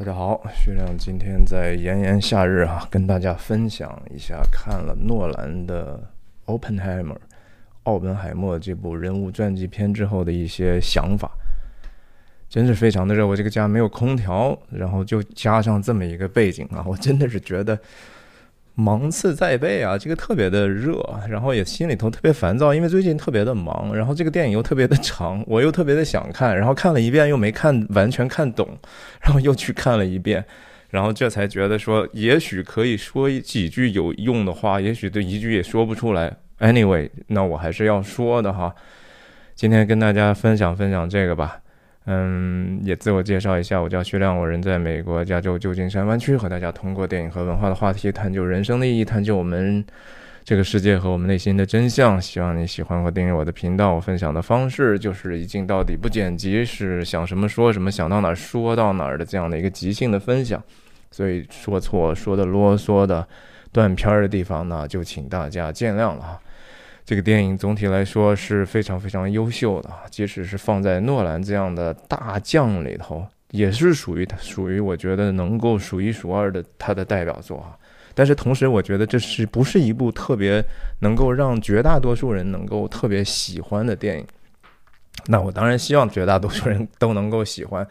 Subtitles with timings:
[0.00, 6.02] 大家好，徐亮今天在炎炎夏日啊，跟大家分享一下看了诺兰的
[6.58, 7.12] 《Oppenheimer》
[7.82, 11.30] 奥本海默这部人物传记片之后的一些想法。
[12.48, 17.78] 真是非常的热，我这个家没有空调，然后就加上这么一个背景啊，我真的是觉得。
[18.80, 20.98] 芒刺在背啊，这个特别的热，
[21.28, 28.66] 然后也心里头特别烦躁，因为最近特别的忙，然后这个电影又特别的长，我又特别的想看，然后看了一遍又没看完全看懂，
[29.20, 30.42] 然后又去看了一遍，
[30.88, 36.34] 然后这才觉得说，也许可以说几句有用的话，也许这一句也说不出来。
[36.60, 38.74] Anyway，那我还是要说的哈，
[39.54, 41.60] 今天跟大家分享分享这个吧。
[42.06, 49.84] 嗯，也自我介绍一下，我叫徐亮，我人在美国加州旧金山湾区，和大家通过电影和文化的话题，探究人生的意义，探究我们
[50.42, 52.20] 这个世界和我们内心的真相。
[52.20, 53.94] 希望你喜欢和订阅我的频道。
[53.94, 60.60] 我分享的方式就是一镜到底，不剪辑，是想什么说什么，想到哪儿说到哪儿的这样的一个即兴的分享。
[61.10, 63.26] 所以说错、说的啰嗦的、
[63.72, 66.40] 断片儿的地方呢，就请大家见谅了哈。
[67.10, 77.74] 这个电影总体来说是非常非常优秀的啊，即使是放在诺兰这样的大将里头，也是属于他属于我觉得能够数一数二的他的代表作啊。
[78.14, 80.64] 但是同时，我觉得这是不是一部特别
[81.00, 84.24] 能够让绝大多数人能够特别喜欢的电影？
[85.26, 87.84] 那我当然希望绝大多数人都能够喜欢，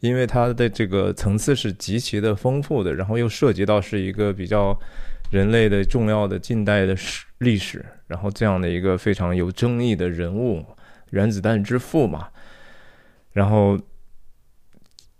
[0.00, 4.76] 因为它的这个层次是极其的丰富的，然后又涉及到是一个比较。
[5.30, 10.64] 人类的重要的近代的史历史，然后这样的一个非常有争议的人物，
[11.10, 12.28] 原子弹之父嘛，
[13.32, 13.78] 然后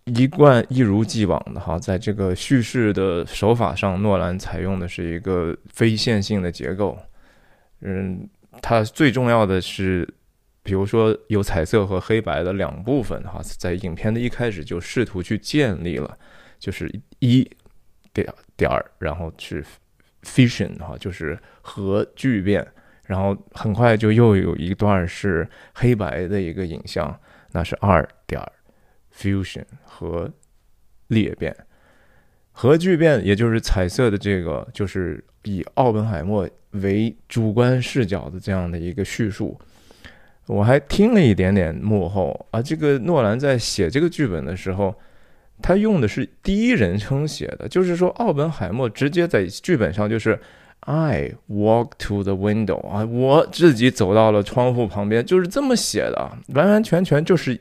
[0.05, 6.99] 一贯一如既往的哈，在这个叙事的手法上，诺兰采用的是一个非线性的结构。
[7.81, 8.29] 嗯，
[8.61, 10.07] 它最重要的是，
[10.63, 16.19] 比如说有彩色和黑白的两部分哈，在影片的一开始就试图去建立了，
[16.59, 16.91] 就是
[17.21, 17.49] 一
[18.13, 19.65] 点点儿，然后去。
[20.25, 22.67] Fission 哈，就是核聚变，
[23.07, 27.17] 然后很快就又有一段是黑白的一个影像，
[27.53, 28.41] 那是二点
[29.17, 30.29] fusion 和
[31.09, 31.55] 裂变，
[32.53, 39.61] 核聚变也就是彩色的这个，就是以奥本海默为主观视角的这样的一个叙述。
[40.47, 44.95] 我还听了一点点幕后啊，这个诺兰在写这个剧本的时候。
[45.63, 50.39] 他用的是第一人称写的，就是说奥本海默直接在剧本上就是
[50.81, 57.59] I walk to the window 啊，我自己走到了窗户旁边，就是这么写的，完完全全就是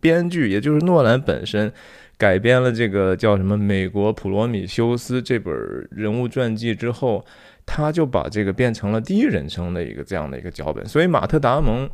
[0.00, 1.72] 编剧，也就是诺兰本身
[2.16, 5.52] 改编了这个叫什么《美国普罗米修斯》这本
[5.90, 7.24] 人物传记之后，
[7.66, 11.88] 他就把这个变成了第一人称的一个这样的一个脚本，所以马特达蒙。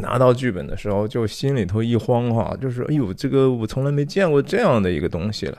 [0.00, 5.58] 拿到剧本的时候，就心里头一慌哈，就是哎呦，这个我从来没见过这样的一个东西了。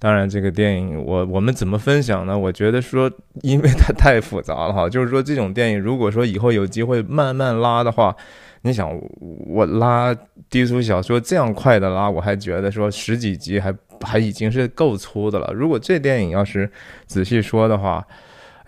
[0.00, 2.38] 当然，这个电影我我们怎么分享呢？
[2.38, 3.10] 我觉得说，
[3.42, 8.14] 因为它太复杂了哈，就是说这种电影，如果说以后有机会慢慢拉的话，
[8.62, 8.88] 你想
[9.18, 10.14] 我拉
[10.48, 15.52] 低俗小说这样快的拉，我还觉得说十几集还还已经是够粗的了。
[15.52, 16.70] 如果这电影要是
[17.06, 18.06] 仔细说的话，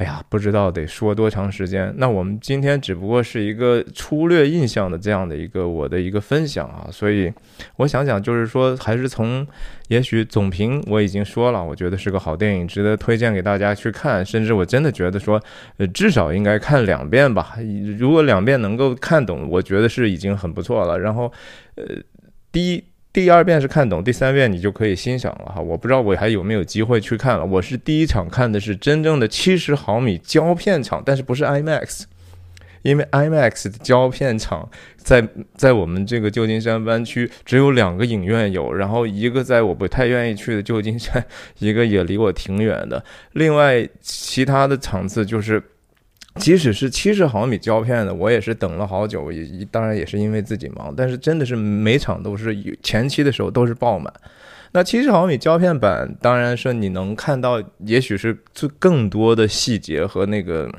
[0.00, 1.93] 哎呀，不知道得说多长时间。
[1.99, 7.31] 那我们今天只不过是一个粗略印象的这样的一个我的一个分享啊，所以
[7.77, 9.47] 我想想，就是说，还是从
[9.88, 14.25] 也许总评我已经说了，我觉得是个好电影，值得推荐给大家去看。
[14.25, 15.38] 甚至我真的觉得说，
[15.77, 17.59] 呃，至少应该看两遍吧。
[17.99, 20.99] 如果两遍能够看懂，我觉得是已经很不错了。
[20.99, 21.31] 然后，
[21.75, 21.84] 呃，
[22.50, 22.82] 第一。
[23.12, 25.60] 第二遍是看懂，第三遍你就可以欣赏了哈。
[25.60, 27.44] 我不知道我还有没有机会去看了。
[27.44, 32.04] 我是第一场看的是真正的七十毫米胶片场，但是不是 IMAX，
[32.82, 35.26] 因为 IMAX 的胶片场在
[35.56, 41.25] 在我们这个旧金山湾区只有两个影院有，然后一个在我不太愿意去的旧金山，
[41.58, 43.05] 一个也离我挺远的。
[43.32, 45.61] 另外其他的场次就是。
[46.37, 54.12] 即使是七十毫米胶片的，我也是等了好久，也当然也是因为自己忙，但是真的是每场都是前期的时候都是爆满。
[54.73, 60.71] 那七十毫米胶片版，当然是你能看到，也许是最更多的细节和那个，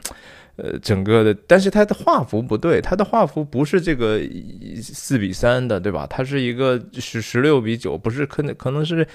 [0.56, 4.21] 呃，整个的，但是它的画幅不对，它的画幅不是这个
[4.81, 6.07] 四比三的，对吧？
[6.09, 9.06] 它是一个是十六比九，不是可能可能是。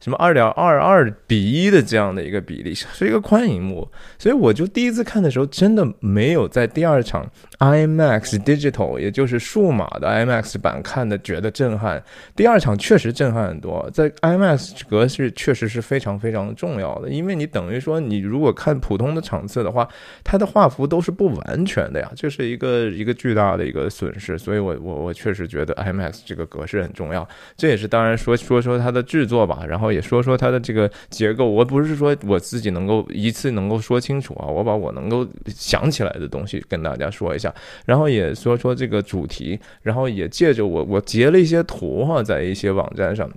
[0.00, 3.88] 什么二点二二比一的这样的一个比例，是一个宽银幕，
[4.18, 7.28] 所以我就第一次看的时候，真的没有在第二场
[7.58, 12.02] IMAX Digital，也就是数码的 IMAX 版看的觉得震撼。
[12.34, 19.88] 第二场确实震撼很多，在 IMAX 格式确实是非常非常重要的，因为你等于说你如果看普通的场次的话，
[20.22, 24.38] 它的画幅都是不完全的呀，这是一个一个巨大的一个损失。
[24.38, 27.26] 所以我我我确实觉得 IMAX 这个格式很重要。
[27.56, 31.48] 这也是当然说说说它的制作吧，然后也说说它的这个结构。
[31.48, 37.54] 我不是说我自己能够一次能够说清楚啊，我把我能够想起来的东西跟大家说一下，
[37.84, 43.30] 然后也说说这个主题，然后也借着我我截了一些图哈，在一些网站上。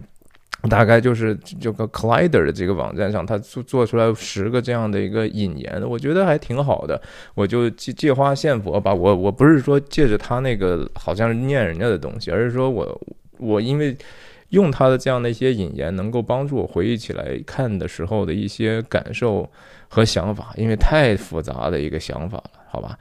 [0.70, 7.02] 大概就是这个 Collider 的这个网站上，他做做出来十个这样的一个引言，我觉得还挺好的。
[7.34, 13.02] 我就借借花献佛吧，我我不是说借着他那个好像念人家的东西，而是说我
[13.38, 13.96] 我因为
[14.50, 19.50] 用他的这样的一些引言，能够帮助我回忆起来看的时候的一些感受
[19.88, 22.98] 和想法，因为太复杂的一个想法了，好吧。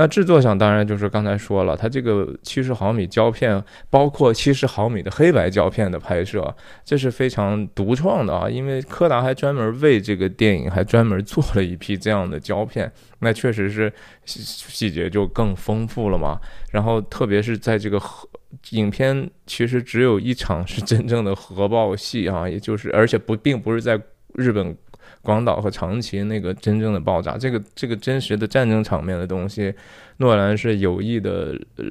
[0.00, 8.48] 那制作上当然就是刚才说了，它这个七十毫米胶片，包括七十毫米的黑白胶片的拍摄，这是非常独创的啊！
[8.48, 13.92] 因为柯达还专门为这个电影还专门做了一批这样的胶片，那确实是
[14.24, 16.40] 细节就更丰富了嘛。
[16.72, 18.26] 然后特别是在这个核
[18.70, 24.00] 影片，其实只有一场是真正的核爆戏啊，也就是而且不并不是在
[24.32, 24.74] 日本。
[25.22, 29.72] 广岛和长崎那个真正的爆炸，这个这个真实的战争场面的东西，
[30.16, 31.84] 诺兰是有意的，呃，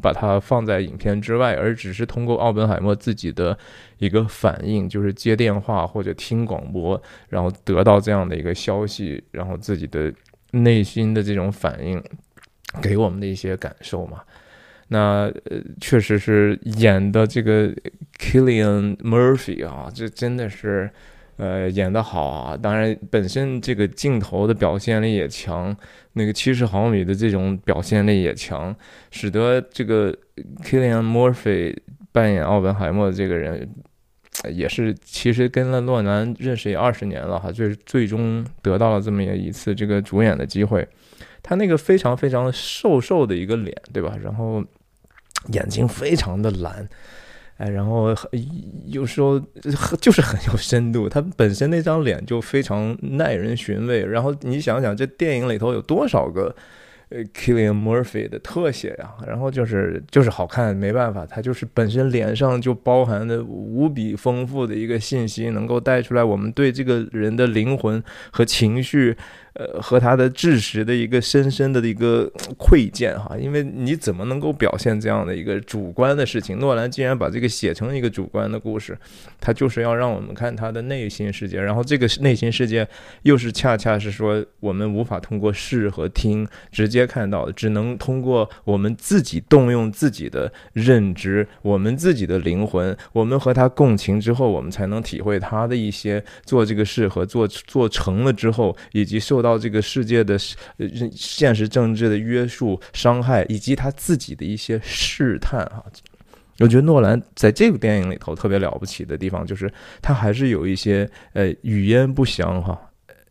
[0.00, 3.56] 把它放在影片之外，而只是通过奥本海默自己的
[3.98, 10.10] 一个反应，就是接电话或者听广播，然后得到这样的一个消息，然后自己的
[10.52, 12.02] 内心的这种反应，
[12.80, 14.22] 给我们的一些感受嘛。
[14.88, 17.70] 那呃，确实是演的这个
[18.18, 20.90] Killian Murphy 啊，这真的是。
[21.40, 22.54] 呃，演得好啊！
[22.54, 25.74] 当然，本身这个镜头的表现力也强，
[26.12, 28.76] 那个七十毫米的这种表现力也强，
[29.10, 30.14] 使得这个
[30.62, 31.74] Killian Murphy
[32.12, 33.66] 扮演奥本海默的这个人，
[34.52, 40.86] 也是其实跟了诺兰认识也二十年了哈，最最终得到了这么一次这个主演的机会。
[41.42, 44.14] 他那个非常非常瘦瘦的一个脸，对吧？
[44.22, 44.62] 然后
[45.54, 46.86] 眼睛非常的蓝。
[47.60, 48.16] 哎，然后
[48.86, 49.38] 有时候
[50.00, 54.02] 就是很有深度，他本身那张脸就非常耐人寻味。
[54.02, 56.56] 然后你想想，这电影里头有多少个
[57.10, 59.12] 呃 Killian Murphy 的特写呀？
[59.26, 69.14] 然后就是就是好看，没办法，他就是本身脸上就包含的无比丰富的一个信息，能够带出来我们对这个人的灵魂和情绪。
[69.54, 76.56] 呃，和他的知识的一个深深的一个窥见哈，因为你怎么能够表现这样的一个主观的事情？
[76.60, 78.96] 诺兰竟然把这个写成一个主观的故事，
[79.40, 82.86] 他就是要让我们看他的内心世界，然后这个内心世界
[83.22, 99.39] 又是恰恰是说我们无法通过视和听直接看到的，只能通过我们自己动用自己的认知，我们自己的灵魂，我们和他共情之后，我们才能体会他的一些做这个事和做做成了之后，以及受。
[99.40, 100.38] 受到这个世界的
[101.12, 105.82] 现实政治的约束、伤害，以及他自己的一些试探啊，
[106.58, 109.72] 我觉得诺兰在这部电影里头特别了不起的地方，就是
[110.02, 112.78] 他还是有一些呃语焉不详哈、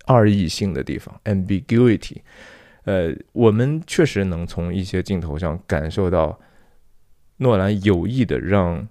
[0.07, 2.17] 二义性的地方 （ambiguity）。
[2.85, 6.39] 呃，我们确实能从一些镜头上感受到
[7.37, 8.87] 诺兰有意的让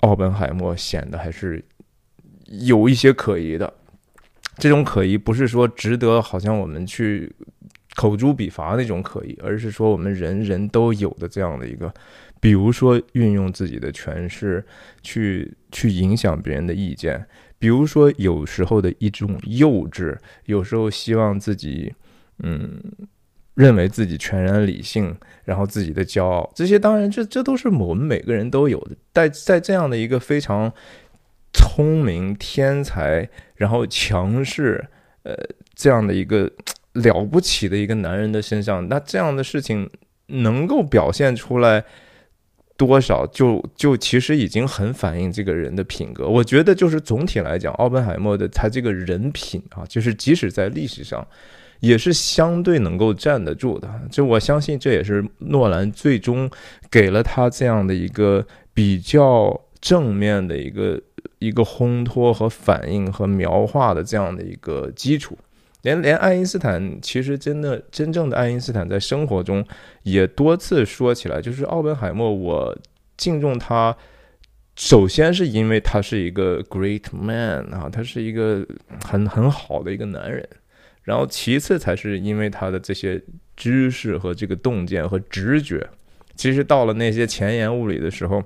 [0.00, 1.64] 奥本海默显得还是
[2.46, 3.72] 有一些可疑的。
[4.58, 7.30] 这种可疑不是说值得，好像我们去
[7.94, 11.92] 口诛笔伐那种可疑，而是说我们人人都有的这样的一个，
[12.40, 14.64] 比如说运用自己的权势
[15.02, 17.26] 去去影响别人的意见，
[17.58, 21.94] 比如说有时候的一种幼稚，有时候希望自己
[22.42, 22.82] 嗯
[23.54, 30.72] 认为自己全然理性，然后自己的骄傲，这些当然这这都是我们每个人都有的，在在这样的一个非常。
[31.56, 34.86] 聪明天才，然后强势，
[35.22, 35.34] 呃，
[35.74, 36.52] 这样的一个
[36.92, 39.88] 了不起的一个男人的身上，那这样的事情
[40.26, 41.82] 能够表现出来
[42.76, 46.28] 多少，就就其实已经很反映这个人的品格。
[46.28, 51.26] 我觉得，就是总体来讲，奥本海默的他这个人品啊，就是即使在历史上，
[51.80, 53.88] 也是相对能够站得住的。
[54.10, 56.50] 就我相信，这也是诺兰最终
[56.90, 61.00] 给了他这样的一个比较正面的一个。
[61.38, 65.38] 一个烘托和反应和描画的这样的一个基础，
[65.82, 69.62] 连连爱因斯坦其实真的真正的爱因斯坦在生活中
[70.02, 72.78] 也多次说起来，就是奥本海默，我
[73.18, 73.94] 敬重他，
[74.76, 78.66] 首先是因为他是一个 great man 啊，他是一个
[79.04, 80.48] 很很好的一个男人，
[81.02, 83.22] 然后其次才是因为他的这些
[83.54, 85.86] 知识和这个洞见和直觉，
[86.34, 88.42] 其实到了那些前言物理的时候。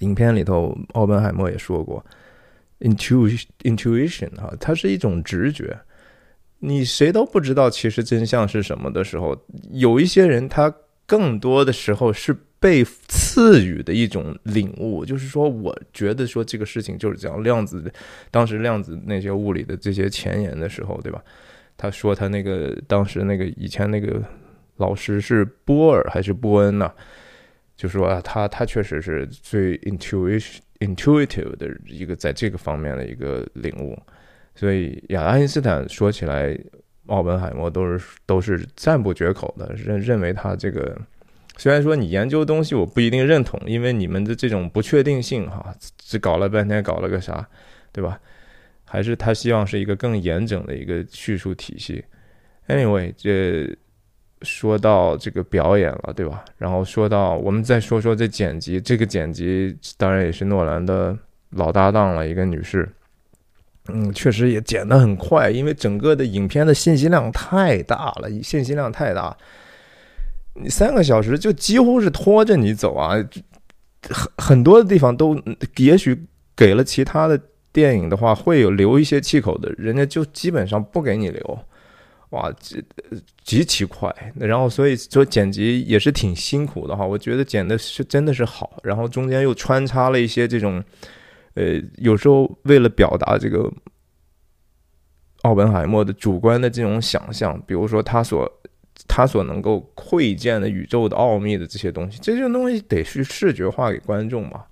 [0.00, 2.04] 影片里头，奥本海默也说过
[2.80, 5.78] ，intuition，intuition 啊，它是一种直觉。
[6.60, 9.36] 你谁都不知道其实真相是什么的时候，
[9.70, 10.74] 有一些人他
[11.06, 17.40] 更多的时候是被赐予的一种领悟，就是说，我觉得说这个事情就是这样。
[17.42, 17.92] 量子
[18.32, 21.22] 当时量子那些物理的这些前沿的时候，对吧？
[21.76, 24.20] 他说他那个当时那个以前那个
[24.78, 26.92] 老师是波尔还是波恩呐？
[27.78, 33.96] 就说啊，他他确实是最 intuition intuitive 的一个在这个方面的一个领悟。
[34.54, 36.58] 所以，亚爱因斯坦说起来，
[37.06, 41.00] 奥本海默都是都是赞不绝口的，认认为他这个
[41.56, 47.48] 虽然说你研究东西我不一定认同，因为你们的这种不确定性哈，只搞了半天搞了个啥，
[47.92, 48.20] 对吧？
[48.84, 52.04] 还是他希望是一个更严整的一个叙述体系。
[52.66, 53.76] Anyway，这
[54.42, 56.44] 说到这个表演了，对吧？
[56.56, 61.16] 然后说到我们再说说这剪辑，这个剪辑当然也是诺兰的
[61.50, 62.88] 老搭档了，一个女士。
[63.90, 69.34] 嗯，确实也剪得很快，因为整个的影片的信息量太大了，信息量太大，
[70.52, 73.14] 你三个小时就几乎是拖着你走啊，
[74.10, 75.40] 很很多的地方都
[75.76, 77.40] 也许给了其他的
[77.72, 81.58] 电影的话会有留一些气口的，人家就基本上不给你留，
[82.30, 82.84] 哇，极
[83.42, 90.82] 极其快，然后所以说剪辑也是挺辛苦的哈，我觉得剪的是真的是好，然后中间又穿插了一些这种。
[91.54, 93.68] 呃，有时候为了表达这个
[95.42, 98.48] 奥本海默的主观的这种想象，比如说他所
[99.08, 104.66] 他所能够窥见的宇宙的奥秘的这些东西，这些东西得去视觉化给观众嘛。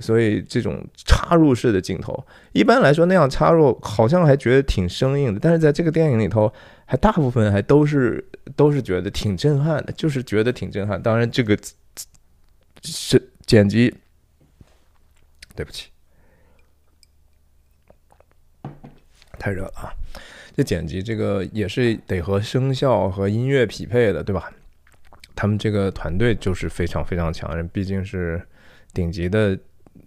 [0.00, 6.52] 所以这种插入式的镜头，一般来说那样插入好像还觉得挺生硬的，但是在这个电影里头，
[6.84, 8.24] 还大部分还都是
[8.56, 11.02] 都是觉得挺震撼的，就是觉得挺震撼。
[11.02, 11.58] 当然，这个
[12.82, 13.94] 是剪辑，
[15.54, 15.90] 对不起。
[19.38, 19.94] 太热了啊！
[20.56, 24.52] 这剪辑这个也是得和声效和音乐匹配的，对吧？
[25.36, 28.44] 他们这个团队就是非常非常强，毕竟是
[28.92, 29.56] 顶级的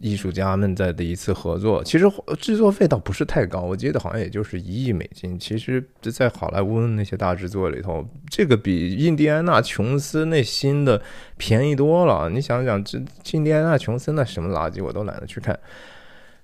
[0.02, 1.84] 艺术家们在的一次合作。
[1.84, 2.06] 其实
[2.40, 5.40] 制作费倒不是太高，我记得好像也就是一亿美金。
[5.40, 11.02] 其实这，在好莱坞那些大制作里头，这个比印第安纳琼斯那新的
[11.38, 12.30] 便宜多了。
[12.30, 13.00] 你想想，这
[13.32, 15.60] 印第安纳琼斯那什么垃圾，我都懒得去看。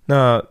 [0.05, 0.43] 那。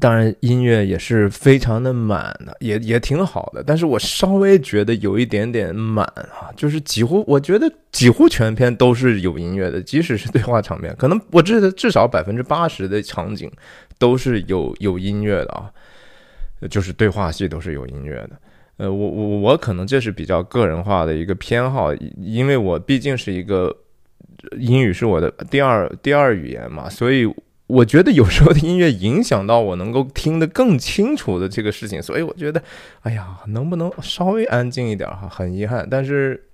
[0.00, 3.62] 当然，音乐也是非常的满的，也也挺好的。
[3.62, 13.48] 但是我稍微觉得有一点点满啊，就是几乎我觉得几乎全片都是有音乐的，即使是对话场面，可能我记得至少百分之八十的场景
[13.98, 15.70] 都是有有音乐的啊，
[16.68, 18.30] 就是对话戏都是有音乐的。
[18.78, 23.72] 呃，我我我可能这是比较个人化的一个偏好，因为我毕竟是一个
[24.58, 27.32] 英语是我的第二第二语言嘛，所以。
[27.68, 32.62] 我觉得有时候的音乐影响到我能够听得更清楚的这个事情，所以我觉得，
[33.02, 35.28] 哎呀，能不能稍微安静一点哈？
[35.28, 36.48] 很遗憾，但是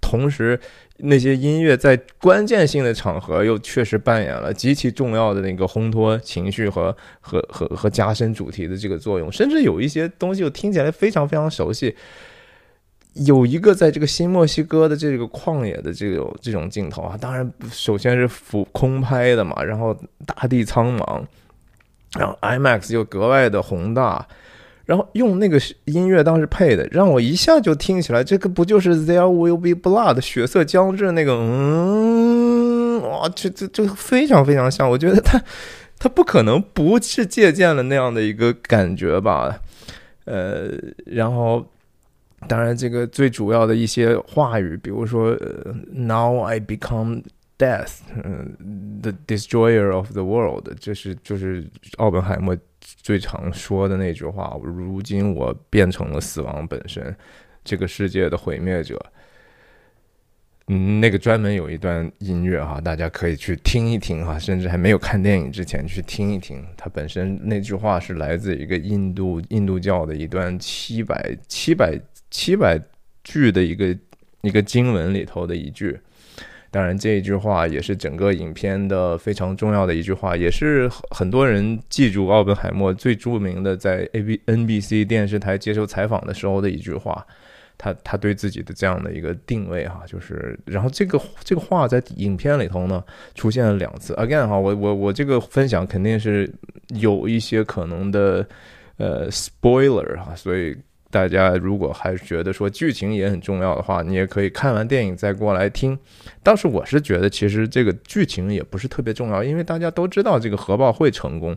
[0.00, 0.60] 同时
[0.98, 11.96] 那些音乐在关键性的场合又确实扮演了极其重要的那个烘托情绪和和和和加深主题的这个作用，甚至有一些东西又听起来非常非常熟悉。
[13.14, 21.22] 有一个在这个新墨西哥的这个旷野的这种这种镜头啊，当然首先是俯空拍的嘛，然后大地苍茫，
[22.18, 24.26] 然后 IMAX 又格外的宏大，
[24.86, 35.38] 然后用那个音乐当时配的，让我一下就听起来，这个不就是 There Will Be Blood 血色将至那个嗯，哇，这这这非常非常像，我觉得他
[35.98, 39.60] 他不可能不是借鉴了那样的一个感觉吧，
[40.24, 40.70] 呃，
[41.04, 41.66] 然后。
[42.48, 45.30] 当然，这个最主要的一些话语，比如说
[45.92, 47.22] “Now I become
[47.56, 51.64] death”，嗯，“The destroyer of the world”，这是就是
[51.98, 54.58] 奥本海默最常说的那句话。
[54.62, 57.14] 如今我变成了死亡本身，
[57.64, 59.00] 这个世界的毁灭者。
[60.68, 66.64] 嗯，那个专门有一段音乐哈，大家可以去听一听哈，甚至还没有看电影之前去听一听。
[66.76, 72.00] 它本身那句话是来自一个印度印度教的一段七百七百。
[72.32, 72.80] 七百
[73.22, 73.96] 句的一个
[74.40, 75.96] 一个经文里头的一句，
[76.70, 87.24] 当然这一句话也是整个影片的非常重要的一句话，也是很多人记住奥本海默最著名的在 A B N B C 电视台接受采访的时候的一句话。
[87.78, 93.02] 他他对自己的这样的一个定位哈，就是然后这个这个话在影片里头呢
[93.34, 94.14] 出现了两次。
[94.14, 96.48] Again 哈，我我我这个分享肯定是
[96.88, 98.46] 有一些可能的
[98.96, 100.76] 呃 spoiler 哈，所以。
[101.12, 105.96] 大家如果还觉得说剧情也很重要的话，你也可以看完电影再过来听。
[106.42, 111.54] 倒是我是觉得，其实这个剧情也不是特别重要，因为大家都知道这个核爆会成功。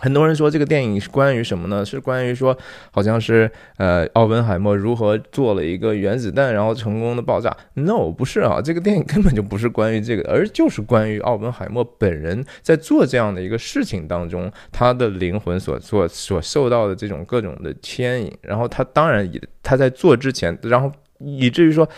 [0.00, 1.84] 很多人说这个电影是关于什么呢？
[1.84, 2.56] 是关于说，
[2.90, 7.54] 好像是呃，奥本海默如何做了一个原子弹，然后成功的爆炸。
[7.74, 18.32] No，不是啊，这个电影根本就不是关于这个，而就是关于奥本海默本人在做这样的一个事情当中，他的灵魂所做所受到的这种各种的牵引。
[18.40, 21.88] 然后他当然也他在做之前，然后以至于说。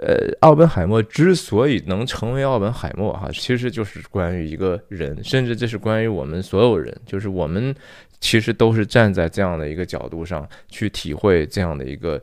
[0.00, 7.74] 呃，奥本海默之所以能成为奥本海默，哈，其实就是关于一个人，甚至这是关于我们所有人，就是我们
[8.18, 12.18] 其实都是站在这样的一个角度上去体会这样的一个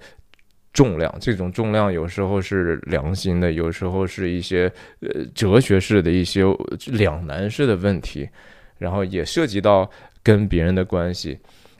[0.73, 1.15] 重量。
[1.21, 6.43] 这种重量有时候是良心的，有时候是一些呃哲学式的一些
[6.87, 8.27] 两难式的问题，
[8.79, 9.87] 然后也涉及到
[10.23, 11.37] 跟别人的关系。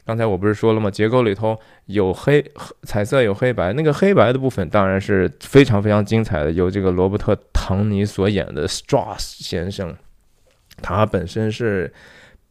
[0.08, 0.90] 刚才我不是说了吗？
[0.90, 2.42] 结构里头有黑
[2.84, 3.74] 彩色，有黑白。
[3.74, 9.94] 那个黑白的部分当然是非常非常精彩的，由这个罗伯特·唐尼所演的 Strauss 先生，
[10.82, 11.92] 他本身是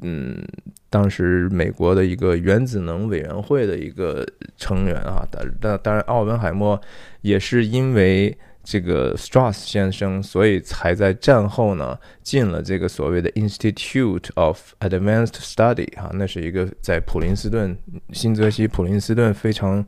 [0.03, 0.47] 嗯，
[0.91, 4.27] 当时美国的一个原子能委员会的一个
[4.59, 5.27] 成员啊。
[5.31, 6.79] 但但当然，奥本海默
[7.23, 8.37] 也是因为。
[8.69, 17.79] 这个 Strauss 先生，所以才在战后呢进了这个所谓的 Institute of Advanced Study 哈，那是一个在普林斯顿
[18.13, 19.87] 新泽西普林斯顿非常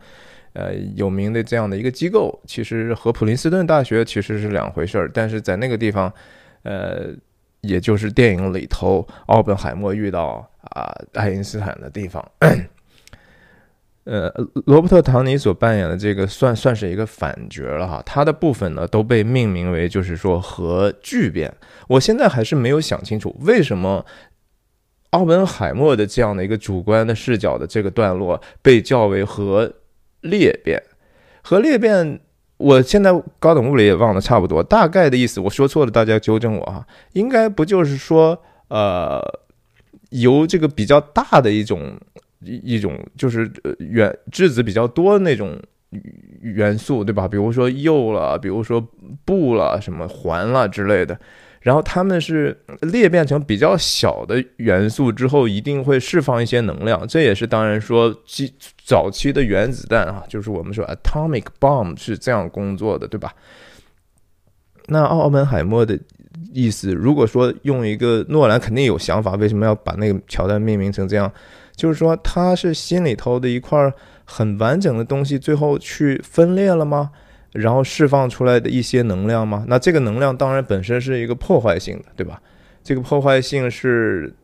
[0.52, 2.40] 呃有名的这样的一个机构。
[2.46, 6.12] 其实和普林斯顿大学其实是两回事儿，但是在那个地方，
[6.62, 7.08] 呃，
[7.62, 12.24] 也就是电影里头奥本海默遇到啊爱因斯坦的地方。
[14.10, 14.32] 呃，
[14.64, 21.54] 罗伯特·唐尼所扮演的这个算算是一个反角了哈，他的部分呢都被命名为就是说核聚变。
[21.88, 24.06] 我现在还是没有想清楚，为什么
[25.10, 29.70] 奥本海默的这样的一个主观的视角的这个段落被叫为核
[30.22, 30.82] 裂变？
[31.42, 32.18] 核裂变，
[32.56, 36.86] 我现在高等物理也忘得差不多，大概的意思我说错了，大家纠正我哈。
[37.12, 39.22] 应该不就是说，呃，
[40.08, 42.00] 由这个比较大的一种。
[42.40, 45.60] 一一种就是呃原质子比较多的那种
[46.40, 47.26] 元素，对吧？
[47.26, 48.86] 比如说铀了，比如说
[49.24, 51.18] 钚了，什么环了之类的。
[51.60, 57.06] 然后它们是裂变成比较小的元素之后，一定会释放一些能量。
[57.06, 63.34] 这也是当然说，基早期的原子弹啊，就是我们说 atomic bomb 是这样工作的，对吧？
[64.86, 65.98] 那奥本海默的
[66.54, 71.30] 意思，如果说用一个诺兰肯定有想法，为什么要把那个桥段命名成这样？
[71.78, 73.90] 就是说，他是心里头的一块
[74.24, 77.12] 很完整的东西，最后去分裂了吗？
[77.52, 79.64] 然后释放出来的一些能量吗？
[79.68, 82.42] 那这个能量当然本身是一个破坏性的，对吧？
[82.82, 84.34] 这个破坏性是，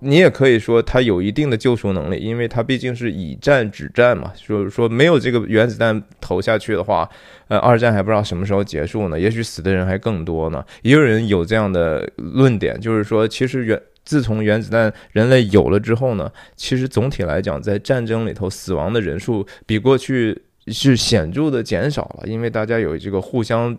[0.00, 4.30] 你也可以说它有一定的救赎能力，因为它毕竟是以战止战嘛。
[4.36, 7.08] 就是说，没有这个原子弹投下去的话，
[7.48, 9.18] 呃，二战还不知道什么时候结束呢？
[9.18, 10.64] 也许死的人还更多呢。
[10.82, 23.76] 也有人有这样的论点，就是说，其实原自从原子弹人类有了之后呢，其实总体来讲，在战争里头死亡的人数比过去是显著的减少了，因为大家有这个互相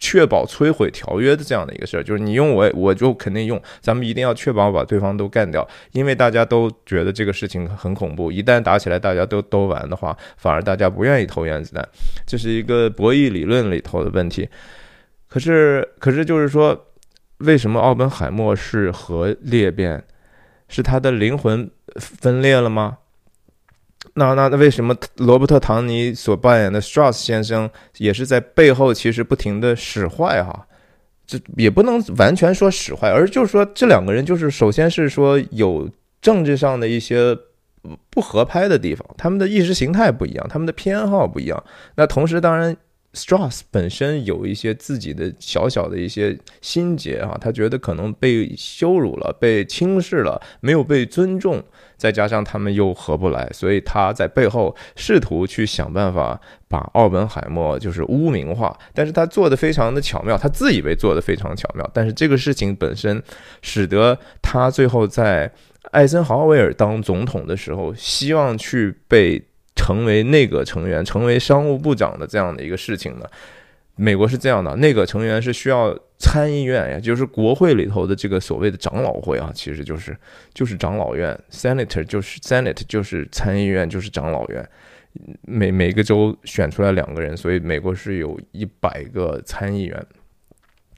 [0.00, 11.88] 确保摧毁条约的这样的一个事儿，就是你用我，我就肯定用，咱们一定要确保把对方都干掉，因为大家都觉得这个事情很恐怖，一旦打起来大家都都完的话，反而大家不愿意投原子弹，
[12.26, 14.48] 这是一个博弈理论里头的问题。
[15.28, 16.88] 可是，可是就是说。
[17.44, 20.02] 为什么奥本海默是核裂变？
[20.66, 22.98] 是他的灵魂分裂了吗？
[24.14, 30.66] 那那那为什么罗伯特·唐尼所扮演的 Strauss 先生也是在背后其实不停的使坏哈？
[31.26, 35.88] 这也不能完全说使坏，而就是说这两个人就是首先是说有
[36.20, 37.36] 政治上的一些
[38.10, 41.62] 不合拍的地方，他们的意识形态不一样，他们的偏好不一样。
[41.96, 42.76] 那同时当然。
[43.14, 51.62] Strauss 本身有一些自己的小小的一些心结啊，他觉得可能被羞辱了，被轻视了，没有被尊重，
[51.96, 63.22] 再加上他们又合不来，所以他在背后试图去想办法把奥本海默就是污名化，但是他做的非常的巧妙，他自以为做的非常巧妙，但是这个事情本身
[63.62, 65.50] 使得他最后在
[65.92, 69.40] 艾森豪威尔当总统的时候，希望去被。
[69.76, 73.26] 成为内阁成员、成为商务部长的这样的一个事情呢？
[73.96, 80.16] 美国是这样的，内阁成员是需要参议院呀，就是国会里头的这个所谓的长老会啊，其实就是
[80.52, 84.68] 就是长老院，senator 就是 senate 就是参议院就是长老院，
[85.42, 90.04] 每每个州选出来两个人，所以美国是有一百个参议员。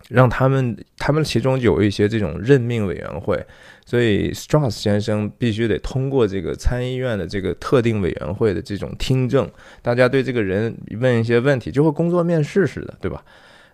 [0.09, 3.45] 让他们，他们其中有一些这种任命委员会，
[3.87, 13.25] 所以 Strauss 先生必须得通过这个参议院的这个特定委员会的这种听证，大家对这个人问一些问题，就和工作面试似的，对吧？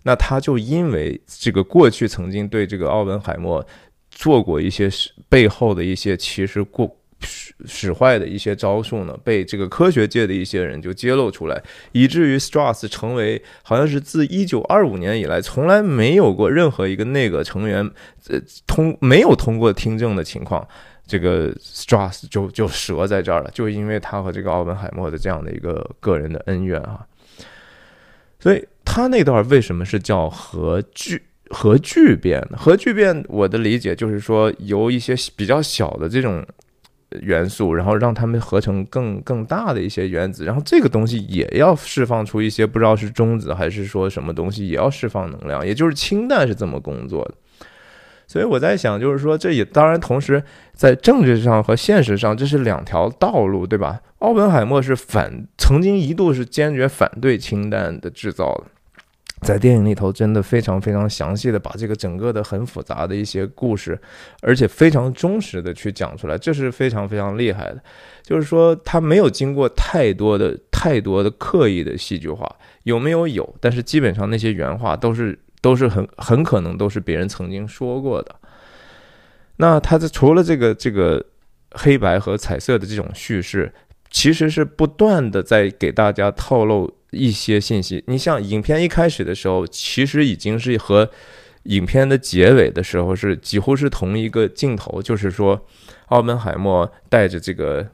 [0.04, 3.66] 那他就因为这个过去曾经对这个奥本海默
[4.10, 4.88] 做过一些
[5.28, 6.96] 背后的一些其实过。
[7.66, 17.88] 使坏的一些招数呢，被这个科学界的一些人就揭露出来，以至于 Strauss 成为好像是自一九二五年以来从来没有过任何一个内阁成员
[18.28, 20.66] 呃通没有通过听证的情况，
[21.06, 27.06] 这个 Strauss 就就折在这儿了，就因为他和这个奥本海默的这样的一个个人的恩怨啊，
[28.38, 32.42] 所以他那段为什么是叫核聚核聚变？
[32.56, 36.44] 核聚变我的理解就是说由一些比较小的这种。
[37.20, 47.34] 元素，然后让它们合成更更大的一些原子，然后这个东西也要释放出一些不知道是中子还是说什么东西，也要释放能量，也就是氢弹是这么工作的。
[48.26, 54.00] 所以我在想，就是说这也当然同时在政治上和现实上这是两条道路，对吧？
[54.20, 58.64] 奥本海默是反，曾经一度是坚决反对氢弹的制造的。
[59.42, 64.00] 在电影里头，真的非常非常详细的把这个整个的很复杂的一些故事，
[64.40, 67.82] 而且非常忠实的去讲出来，这是非常非常厉害的。
[68.22, 72.48] 就是说，他没有经过太多的太多的刻意的戏剧化，
[72.84, 73.52] 有没有有？
[73.60, 78.36] 但是基本上那些原话都是都是很很可能都是别人曾经说过的。
[79.56, 81.24] 那他的除了这个这个
[81.72, 83.74] 黑白和彩色的这种叙事，
[84.08, 86.94] 其实是不断的在给大家透露。
[87.12, 91.08] 一些信息，你像影片一开始的时候，其实已经是和
[91.64, 95.64] 影片的结尾的时候是几乎是同一个镜头，就是说，
[96.06, 97.86] 奥本海默戴着这个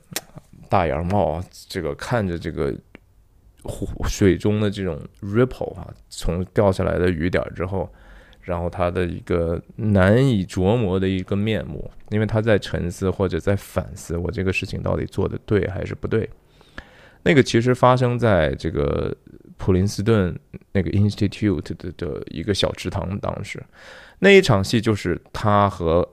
[0.68, 2.74] 大檐帽，这个看着这个
[3.64, 7.92] 湖水中的这种 ripple 啊，从掉下来的雨点之后，
[8.40, 16.30] 然后他的一个难以琢磨的一个面目，因为他在沉思或者在反思，我这个事情到底做的对还是不对。
[17.28, 19.14] 那个其实发生在这个
[19.58, 20.34] 普林斯顿
[20.72, 23.62] 那个 Institute 的的一个小池塘，当时
[24.20, 26.08] 那一场戏就是他和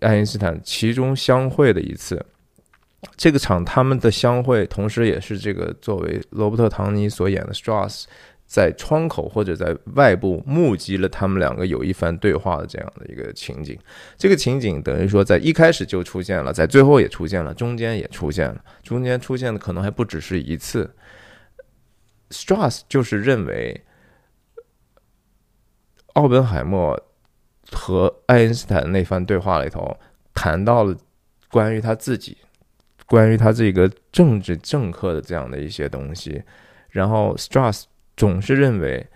[0.00, 2.20] 爱因斯坦其中相会的一次。
[3.16, 8.04] 这个场他们的相会，同时也是这个作为罗伯特·唐尼所演的 Strauss。
[8.46, 13.76] 在窗口或者在外部目击了他们两个有一番对话的这样的一个情景，
[14.16, 20.94] 这个情景等于说在一开始就出现了，在最后也出现了，中间也出现了，中间出现的可能还不只是一次。
[22.30, 23.84] Strauss 就是认为
[26.12, 26.98] 奥本海默
[27.72, 29.96] 和爱因斯坦那番对话里头
[30.32, 30.96] 谈到了
[31.50, 32.36] 关于他自己、
[33.06, 36.42] 关于他这个政治政客的这样的一些东西，
[36.90, 37.82] 然后 Strauss。
[38.16, 39.06] 总是认为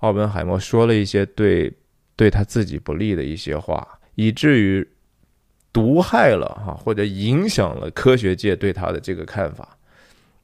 [0.00, 1.72] 奥本海默说了一些对
[2.14, 4.86] 对他自己不利的一些话，以至于
[5.72, 9.76] 毒害了哈或者影响了科学界对他的这个看法。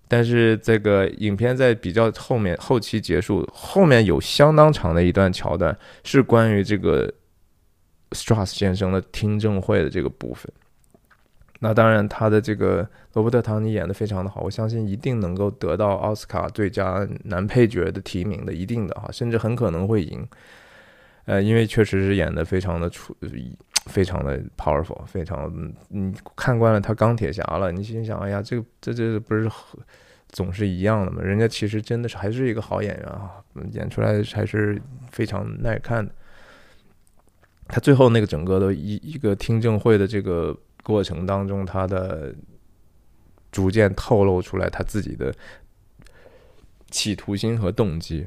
[0.09, 7.13] 但是这个影片在比较后面后期结束，后面有相当长的一段桥段是关于这个
[8.11, 10.51] Strauss 先生的听证会的这个部分。
[11.63, 20.27] 那当然，他的这个罗伯特·唐尼演的非常的好，我相信一定能够得到奥斯卡最佳男配角的提名的，一定的哈，甚至很可能会赢。
[21.27, 23.15] 呃，因为确实是演的非常的出，
[23.85, 25.53] 非常的 powerful，非常，
[25.89, 29.47] 你看惯了他钢铁侠了，你心想，哎呀，这个这这不是
[30.31, 31.21] 总是一样的吗？
[31.23, 33.33] 人家其实真的是还是一个好演员啊，
[33.73, 36.11] 演出来还是非常耐看的。
[37.69, 40.57] 他最后那个整个的一一个听证会的这个。
[40.83, 42.35] 过程当中，他的
[43.53, 45.35] 逐渐透露出来他自己的
[46.91, 48.27] 企图心和动机，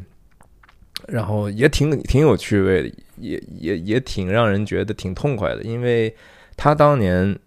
[1.07, 6.15] 然后也挺挺有趣味的，也也也挺让人觉得挺痛快的，因为
[6.55, 7.37] 他当年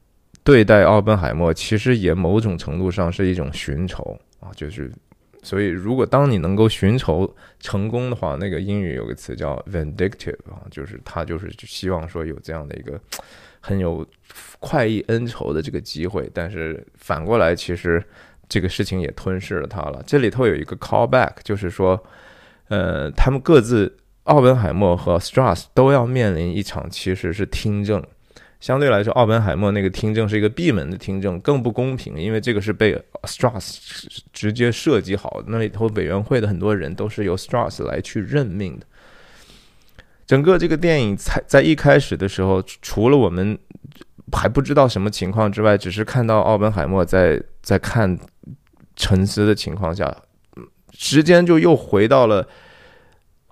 [0.43, 4.91] 对待奥本海默，其实也某种程度上是一种寻仇啊，就是
[5.43, 13.01] 所以如果当你能够寻仇成功的话，那个英语有个词叫 vindictive 啊，就是他就是希望说有这样的一个。
[13.67, 14.07] 很有
[14.61, 18.01] 快意恩仇的这个机会，但是反过来，其实
[18.49, 20.01] 这个事情也吞噬了他了。
[20.07, 22.01] 这里头有一个 callback，就是说，
[22.69, 28.01] 呃，他们各自，奥本海默和 Strauss 都要面临一场其实是听证。
[28.61, 33.79] 相对来说，奥本海默那个听证是一个闭门的听证，更不公平，因为这个是被 Strauss
[34.33, 35.43] 直接设计好。
[35.49, 38.87] 那里头委员会的很多人都是由 Strauss 来去任命的。
[40.27, 43.57] 整个这个电影才在一开始的时候，除了我们
[44.33, 48.19] 还不知道什么情况之外，只是看到奥本海默在在看
[48.97, 50.15] 沉思的情况下，
[50.91, 52.49] 时间就又回到了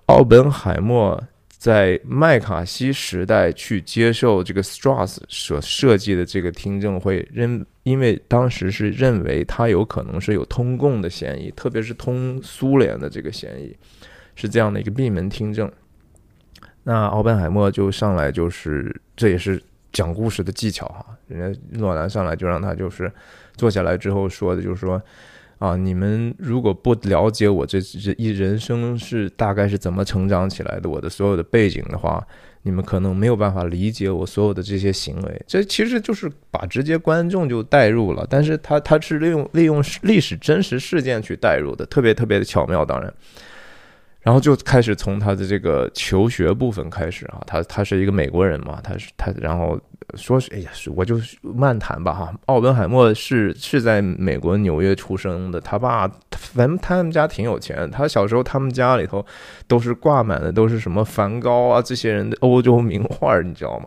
[0.07, 13.75] 奥本海默在麦卡锡时代去接受这个 Strauss 所设计的这个听证会，认因为当时是认为他有可能是有通共的嫌疑，特别是通苏联的这个嫌疑，
[14.35, 15.71] 是这样的一个闭门听证。
[16.85, 21.05] 那奥本海默就上来就是，这也是讲故事的技巧哈。
[21.27, 23.11] 人家诺兰上来就让他就是
[23.57, 25.01] 坐下来之后说的，就是说
[25.59, 32.25] 啊，你们如果不了解我这这一人生是大概是怎么成长起来的，我的所有的背景的话。
[32.67, 43.13] 你们可能没有办法理解我所有的这些行为，这其实就是把直接观众就带入了，但是他他是利用利用历史真实事件去带入的，特别特别的巧妙，当然。
[44.25, 49.79] 然后就开始从他的这个求学部分开始啊，他他是一个美国人嘛，他是他，然后
[50.15, 52.33] 说是哎呀，是我就漫谈吧哈。
[52.47, 59.23] 奥本海默是是在美国纽约出生的，他爸反正他们家挺有钱，他小时候他们家里头
[59.67, 63.85] 都是挂满的都是什么梵高啊这些人的欧洲名画，你知道吗？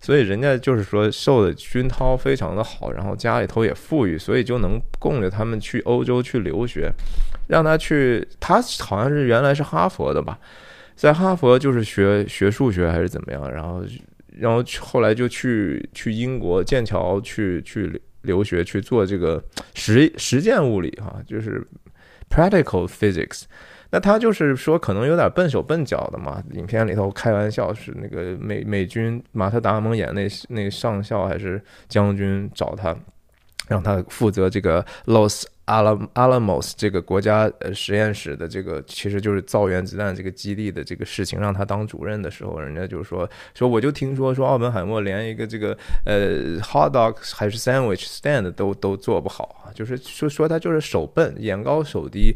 [0.00, 6.90] 所以人家就是说受的熏陶非常的好，然后家里头也富裕，所以就能供着他们去欧洲去留学，
[7.46, 10.38] 让他去，他好像是原来是哈佛的吧，
[10.94, 13.84] 在哈佛就是学学数学还是怎么样，然后
[14.38, 19.42] 然后后来就去去英国剑桥去去留学去做这个
[19.74, 21.64] 实实践物理哈，就是
[22.30, 23.42] practical physics。
[23.90, 26.42] 那他就是说，可能有点笨手笨脚的嘛。
[26.54, 32.92] 影片里头开玩笑是那个美美军马特达蒙演那那上校还是将军找他，
[33.68, 52.34] 让他负责这个 Los 阿拉阿拉莫斯这个国家呃实验室的这个其实就是造原子弹这个基地的这个事情，让他当主任的时候，人家就说说我就听说说奥本海默连一个这个呃 hot dog 还是 sandwich stand 都都做不好啊，就是说说他就是手笨眼高手低。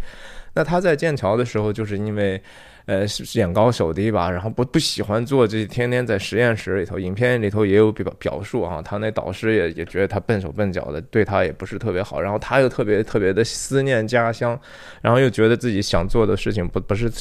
[0.55, 2.43] 那他在剑桥的时候，就是因为，
[2.89, 6.99] 呃，眼高手低吧，然后不不喜欢做这天天在实验室里头。
[6.99, 12.19] 影片里头也有表表述啊，他那导师也也觉得他笨手笨脚的，对他也不是特别好。
[12.19, 14.59] 然后他又特别特别的思念家乡，
[15.03, 17.13] 然后又觉得自己想做的事情不不是。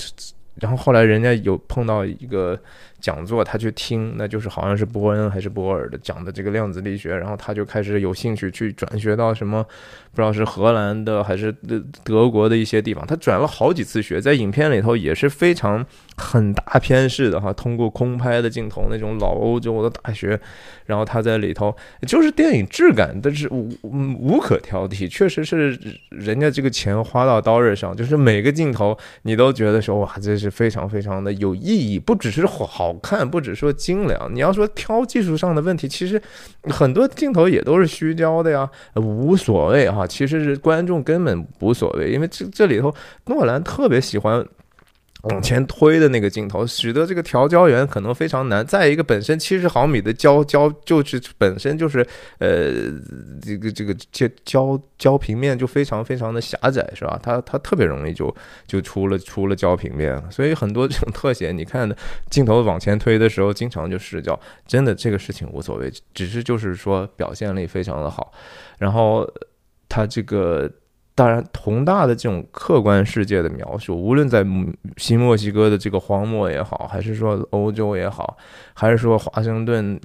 [0.59, 2.59] 然后后来人家有碰到一个。
[2.99, 13.05] 讲座他去听，那就是好像是波恩还是波尔的讲的这个量子力学，然后他就开始有兴趣去转学到什么，不知道是荷兰的还是德德国的一些地方。
[13.05, 15.85] 他转了好几次学，在影片里头也是非常
[16.17, 20.39] 很大片式的哈，通过空拍的镜头那种老欧洲的大学，
[20.85, 21.73] 然后他在里头
[22.07, 32.93] 就是电影质感，但是无无可挑剔，确实是人家这个钱花到刀刃上，就是每个镜头你都觉得说哇，这是非常非常的有意义，不只是好。
[33.03, 36.19] 看不只说精良，你要说挑技术上的问题，其实
[36.63, 40.07] 很多镜头也都是虚焦的呀，无所谓哈。
[40.07, 42.93] 其实是观众根本无所谓，因为这这里头
[43.27, 44.43] 诺兰特别喜欢。
[45.29, 48.65] 往前推的那个镜头，使得这个调焦源可能非常难。
[48.65, 52.05] 再一个，本身七十毫米的焦焦就是本身就是
[52.39, 52.71] 呃
[53.41, 57.19] 这个这个焦焦焦平面就非常非常的狭窄，是吧？
[57.21, 58.33] 它它特别容易就
[58.65, 61.95] 就出了出了焦平面，所以很多这种特写，你看的
[62.29, 64.39] 镜头往前推的时候，经常就失焦。
[64.65, 68.31] 真的这个事情无所谓，只是就是说表现力非常的好，
[68.77, 69.29] 然后
[69.89, 70.71] 它这个。
[71.17, 74.45] 当然，同大的这种客观世界的描述，无论在
[74.97, 78.37] 新墨西哥的这个荒漠也好，还是说欧洲也好，
[78.75, 79.99] 还是说华盛顿，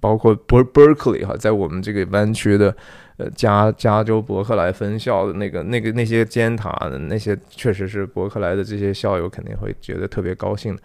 [0.00, 2.74] 包括伯 Berkeley 哈，在我们这个湾区的
[3.18, 10.80] 呃加加州伯克莱分校的那个那个那些尖塔的那些，确实是伯克莱的这些校友肯定会觉得特别高兴的。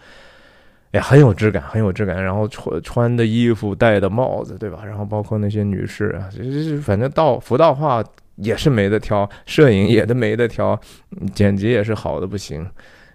[0.91, 2.21] 也，很有质感，很有质感。
[2.21, 4.81] 然后穿穿的衣服、戴的帽子，对吧？
[4.85, 8.03] 然后包括那些女士啊，就是反正道服道化。
[8.35, 10.79] 也是没得挑，摄影也都没得挑，
[11.33, 12.69] 剪辑也是好的不行，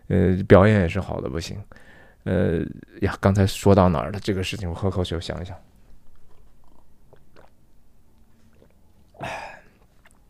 [0.08, 1.56] 呃，表演也是好的不行，
[2.24, 2.58] 呃
[3.02, 4.18] 呀，刚才说到哪儿了？
[4.20, 5.56] 这个事情我喝口水我想一想。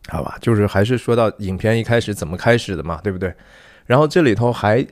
[0.09, 3.35] 好吧，就是还是说到影片一开始怎么开始的嘛，对不对？
[3.87, 4.87] 然后这里头还。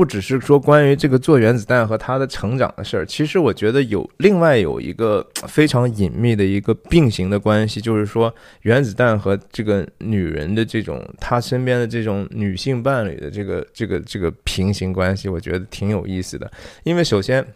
[0.00, 16.50] 不只是说关于这个做原子弹和他的成长的事儿，其实我觉得有另外有一个 非常隐秘的一个并行的关系，就是说原子弹和这个女人的这种他身边的这种女性伴侣的这个这个这个平行关系，我觉得挺有意思的。
[16.84, 17.46] 因为首先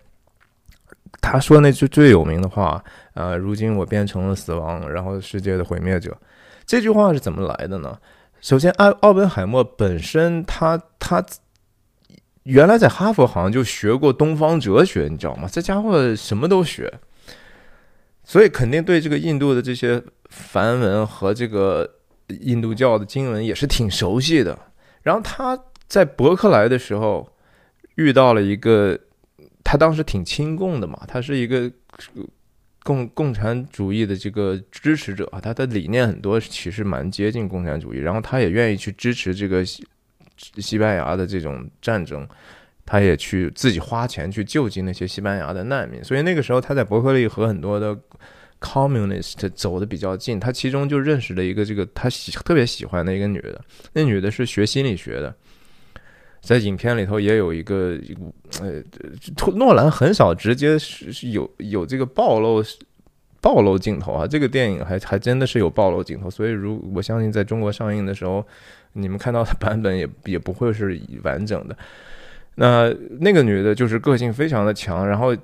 [1.23, 6.15] 他说那句最有名的话，呃，如今我变成了死亡，然后世界的毁灭者，
[6.67, 7.99] 这句话是怎么来的呢？
[8.43, 11.25] 首先，奥奥本海默本身他他。
[12.45, 15.49] 原来在哈佛好像就学过东方哲学，你知道吗？
[15.51, 16.93] 这家伙什么都学，
[18.23, 21.91] 所以肯定对这个印度的这些梵文和这个
[22.29, 24.59] 印度教的经文也是挺熟悉的。
[25.03, 27.27] 然后他在伯克莱的时候
[27.95, 28.99] 遇到了一个，
[29.63, 31.73] 他当时挺亲共的嘛，他是一个
[32.83, 39.65] 共共产主义的这个支持者，他的理念很多其实蛮接近共产主义，然后他也愿意去支持这个。
[40.37, 42.27] 西班牙的这种战争，
[42.85, 46.03] 他也去自己花钱去救济那些西班牙的难民。
[46.03, 47.97] 所以那个时候他在伯克利和很多的
[48.61, 53.61] communist 走的比较近，他其中就认识了一个这个他喜特别喜欢的一个女的，
[53.93, 55.35] 那女的是学心理学的。
[56.41, 57.99] 在影片里头也有一个，
[58.61, 58.83] 呃，
[59.55, 62.63] 诺兰很少直接是是有有这个暴露
[63.41, 68.47] 暴露镜头啊，这个电影还还真的是有暴露镜头，所以如我相信在中国上映的时候，
[68.95, 71.77] 你们看到的版本也 也不会是完整的。
[72.57, 75.37] 那那个女的，就是个性非常的强，然后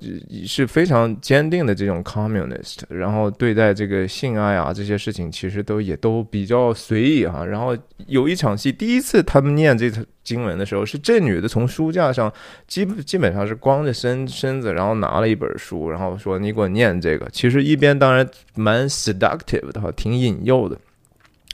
[0.46, 7.44] 是非常坚定的这种 communist，然后对待这个性爱啊这些事情，其实都也都比较随意哈。
[7.44, 9.90] 然后有一场戏，第一次他们念这
[10.22, 12.32] 经文的时候，是这女的从书架上
[12.68, 17.28] 基基本上是光着身身子，然后拿了一本书，然后说你给我念这个。
[17.32, 20.78] 其实一边当然蛮 seductive 的哈，挺引诱的。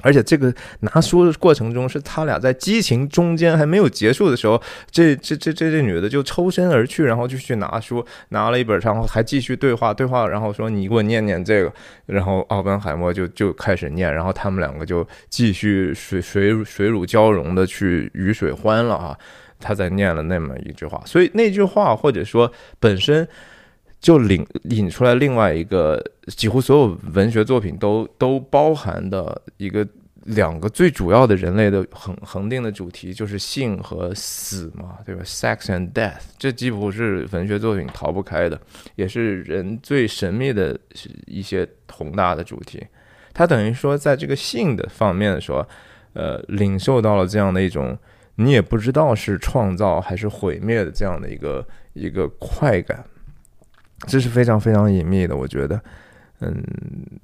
[0.03, 11.73] 而且这个拿书的过程中，是他俩在激情中间还没有结束的时候，这这这这这女的就抽身而去，然后就去拿书，拿了一本，然后还继续对话对话，然后说你给我念念这个，
[12.05, 19.17] 然后奥本海默就就开始念，然后他们两个就继续水水水乳交融的去鱼水欢了啊，
[19.59, 23.27] 他在念了那么一句话，所以那句话或者说本身。
[24.01, 29.87] 就引引出来另外一个几乎所有文学作品都都包含的一个
[30.25, 38.61] 两个最主要的人类的恒恒定的主题，就是性和死嘛，对吧？Sex and death，这几乎是文学作品逃不开的，
[38.97, 40.79] 也是人最神秘的
[41.27, 42.85] 一些宏大的主题。
[43.33, 45.65] 它等于说，在这个性的方面的时候，
[46.15, 47.97] 呃，领受到了这样的一种
[48.35, 53.05] 你也不知道是创造还是毁灭的这样的一个一个快感。
[54.01, 55.81] 这是非常非常隐秘的，我觉得，
[56.41, 56.63] 嗯，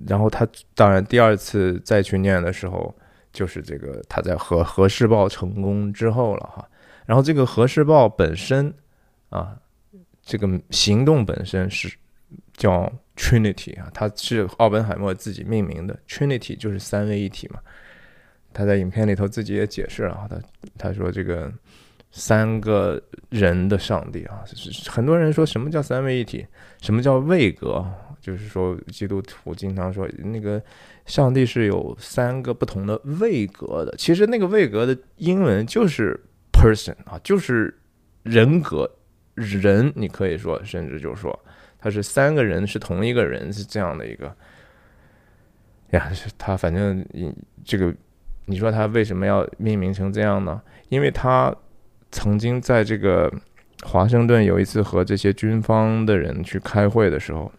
[0.06, 2.94] 然后他当然第二次再去念的时候，
[3.30, 6.66] 就是这个他在核核试爆成功之后了哈，
[7.04, 8.72] 然后这个核试爆本身
[9.28, 9.54] 啊，
[10.22, 11.94] 这个行动本身是
[12.54, 17.60] 叫 Trinity 啊，它是奥本海默自己命名的，Trinity 就是三位一体嘛，
[18.54, 20.40] 他在影片里头自己也解释了，他
[20.78, 21.52] 他说这个。
[22.14, 26.46] 三个人的上帝啊，是很多人说什么叫三位一体，
[26.82, 27.82] 什么叫位格，
[28.20, 30.62] 就是说基督徒经常说那个
[31.06, 33.94] 上帝是有三个不同的位格的。
[33.96, 36.14] 其实那个位格的英文就是
[36.52, 37.74] person 啊，就是
[38.24, 38.90] 人格
[39.34, 41.36] 人，你可以说甚至就是说
[41.78, 44.36] 他是三个人是同一个人是这样的一个
[45.92, 47.02] 呀，他反正
[47.64, 47.94] 这个
[48.44, 50.60] 你说他为什么要命名成这样呢？
[50.90, 51.56] 因为他。
[52.12, 53.32] 曾经在这个
[53.82, 57.50] 华盛顿有一次和这些军方的人去开会的时候，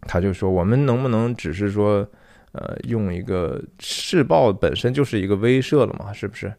[0.00, 2.04] 他就说：“我们能不能只是说，
[2.52, 6.12] 呃，用一个试爆本身就是一个威慑了嘛？
[6.12, 6.52] 是不是？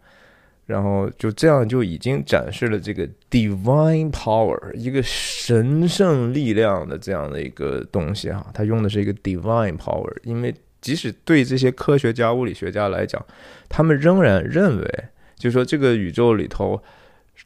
[0.68, 8.46] 然后就这样就已经展示了这个 divine power，一个神圣力量的这样的一个东西哈。
[8.54, 13.26] 他用的是一个 divine power，因为即使对这些科学家、物理学家来讲，
[13.68, 15.04] 他们仍然认为，
[15.36, 16.82] 就说这个宇宙里头。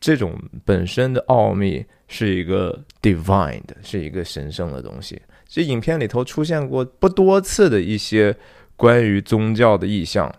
[0.01, 5.21] 这种本身的奥秘是一个 divine 的，是一个神圣的东西。
[5.47, 8.35] 这影片里头出现过不多次的一些
[8.75, 10.33] 关于宗教的意象。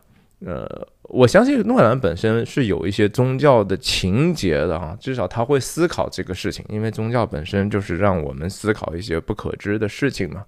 [0.44, 0.66] 呃，
[1.02, 10.44] 我相信诺兰本身是有一些宗教的情节的啊，至少他会思考这个事情，因为宗教本身就是让我们思考一些不可知的事情嘛。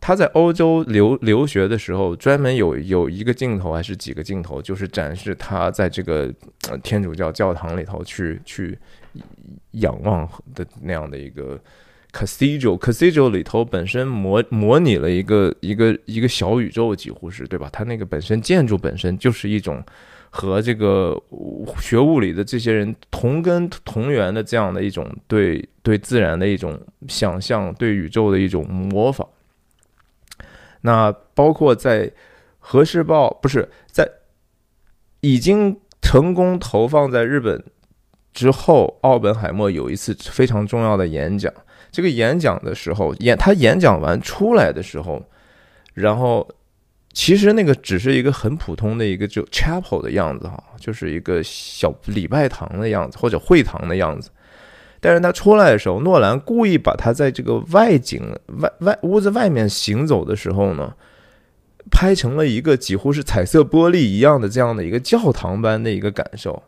[0.00, 6.32] 他在欧洲留留学的时候，专门有有一个镜头还是几个镜头，就是展示他在这个
[6.82, 8.78] 天主教教堂里头去去
[9.72, 11.60] 仰望的那样的一个
[12.12, 12.78] cathedral。
[12.78, 17.68] cathedral 里头本身模模拟了一个一个一个小宇宙，几乎是对吧？
[17.72, 19.82] 它那个本身建筑本身就是一种
[20.30, 21.20] 和这个
[21.80, 29.28] 学物理的这些人同根同源的这样的一种对对自然的一种想象，对宇宙的一种模仿。
[30.82, 32.10] 那包括在
[32.58, 34.08] 核试爆不是在
[35.20, 37.64] 已经成功投放在日本
[38.32, 41.52] 之后，奥本海默有一次非常重要的演讲。
[41.90, 45.22] 这个演讲的时候，演他演讲完出来的时候，
[45.94, 46.46] 然后
[47.12, 54.30] 其实那个只是一个很普通的一个就 chapel 的样子哈，就是一个小礼拜堂的样子或者会堂的样子。
[55.00, 58.22] 但是他出来的时候，诺兰故意把他在这个外景
[58.58, 60.92] 外外屋子外面行走的时候呢，
[61.90, 66.62] 拍成了一个几乎是彩色玻璃一样的这样的一个教堂般的一个感受。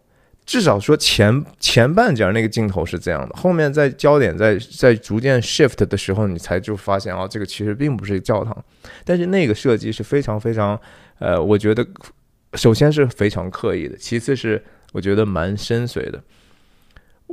[0.46, 8.56] 至少说前前半截那个镜头是这样的，后面在焦点在在逐渐 shift 的时候，你才就发现啊，这个其实并不是教堂。
[9.04, 10.80] 但是那个设计是非常非常，
[11.20, 11.86] 呃，我觉得
[12.54, 14.60] 首先是非常刻意的，其次是
[14.92, 16.20] 我觉得蛮深邃的。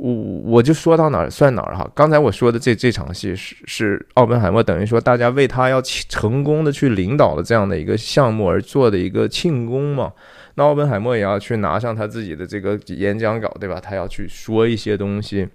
[0.00, 1.88] 我我就说到哪儿算哪儿哈。
[1.94, 10.12] 刚才我说的这这场戏是是奥本海默等于说大家为他要成功的去领导了这样的一个项目而做的一个庆功嘛。
[10.54, 13.80] 那奥本海默也要去拿上他自己的这个演讲稿，对吧？
[13.80, 15.48] 他要去说一些东西。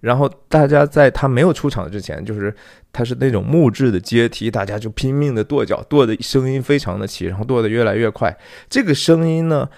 [0.00, 2.54] 然后大家在他没有出场之前，就是
[2.90, 8.34] 他是那种木质的阶梯，大家就拼命的跺脚，跺的声音非常的齐，然后跺的越来越快。
[8.70, 9.68] 这个声音呢？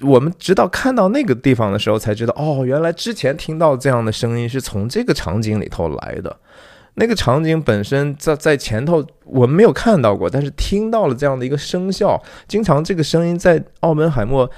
[0.00, 6.36] 我们直到看到那个地方的时候，才知道哦，原来之前听到这样的声音是从这个场景里头来的。
[6.94, 14.50] 那个场景本身在在前头我们没有看到过，但是听到了这样的一个声效，经常这个声音在奥本海默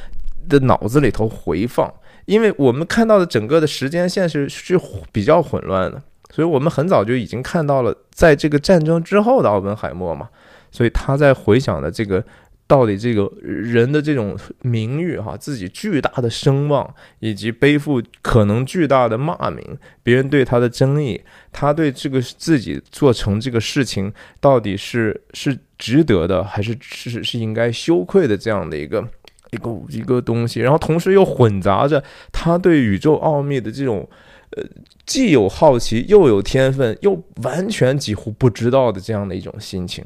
[0.48, 1.92] 的脑子里头回放。
[2.24, 4.80] 因为我们看到的整个的时间线是是
[5.12, 10.28] 比较混乱的，所以我们很早就已经看到了在这个战争之后的奥本海默嘛，
[10.72, 12.24] 所以他在回想的这个。
[12.66, 19.62] 到底这个人的这种名誉哈，自己巨大的声望，以及背负可能巨大的骂名，
[20.02, 21.20] 别人对他的争议，
[21.52, 24.10] 他对这个自己做成这个事情，
[24.40, 29.06] 到底是是值得的，还是是是应该羞愧的这样的一个
[29.50, 32.02] 一个一个东西，然后同时又混杂着
[32.32, 34.08] 他对宇宙奥秘的这种
[34.56, 34.64] 呃
[35.04, 40.02] 既有好奇又有天分，又完全几乎不知道的这样的一种心情。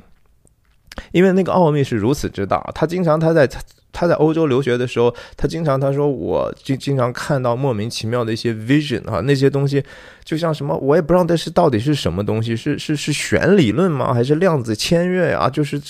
[1.13, 3.49] 因为那个奥秘是如此之大，他经常他在
[3.91, 9.83] 他在欧洲留学的时候，他经常他说我经经常看到莫名其妙的一些 vision 啊，那些东西
[10.23, 14.13] 就像什么我也不知道这是到底是什么东西，是是是弦理论吗？
[14.13, 15.49] 还是量子签约呀？
[15.51, 15.81] 就是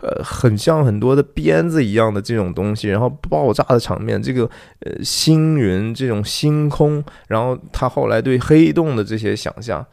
[0.00, 4.48] 呃很像很多的鞭子一样的这种东西，然后爆炸的场面，这个
[4.80, 9.84] 呃星云这种星空，然后他后来对黑洞的这些想象，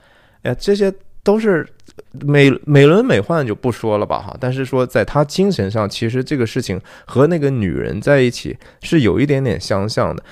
[0.44, 0.94] 哎呀这些。
[1.24, 1.64] 都是
[2.12, 10.24] 美美轮美奂就不说了吧哈，但是说在他精神上，其实这个事情和那个女人在一起是有一点点相像的。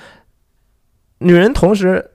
[1.19, 2.11] 女人同时，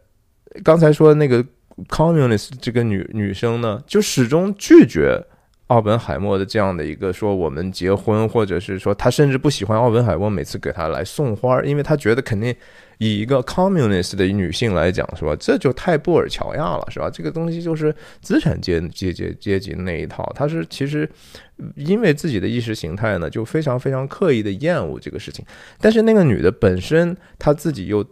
[0.62, 1.44] 刚才说的那个
[1.88, 5.24] communist 这个女女生呢，就始终拒绝。
[5.68, 12.54] 奥本海默的这样的一个说我们结婚，或者是说他甚至不喜欢奥本海默每次给他来送花，因为他觉得肯定
[12.98, 15.36] 以一个 communist 的女性来讲，是吧？
[15.38, 17.10] 这就太布尔乔亚了，是吧？
[17.10, 21.08] 这个东西就是资产阶阶阶阶级那一套，她是其实
[21.76, 25.44] 因为自己的意识形态呢，就非常非常刻意的厌恶这个事情。
[25.80, 28.04] 但是那个女的本身，她自己又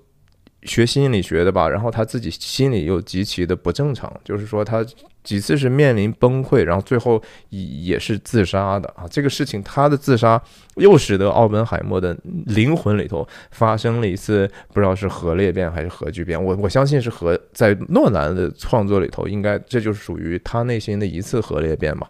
[0.62, 4.84] 学心理学的吧，然后她自己心里又极其的不正常，就是说她。
[5.24, 9.06] 几次是面临崩溃，然后最后也是自杀的啊！
[9.10, 10.40] 这个事情，他的自杀
[10.76, 12.16] 又使得奥本海默的
[12.46, 16.42] 灵魂里头发生了一次不知道是核裂变还是核聚变。
[16.42, 22.06] 我我相信是核，在诺兰的创作里头，应该这就是属于他内心的一次核裂变嘛。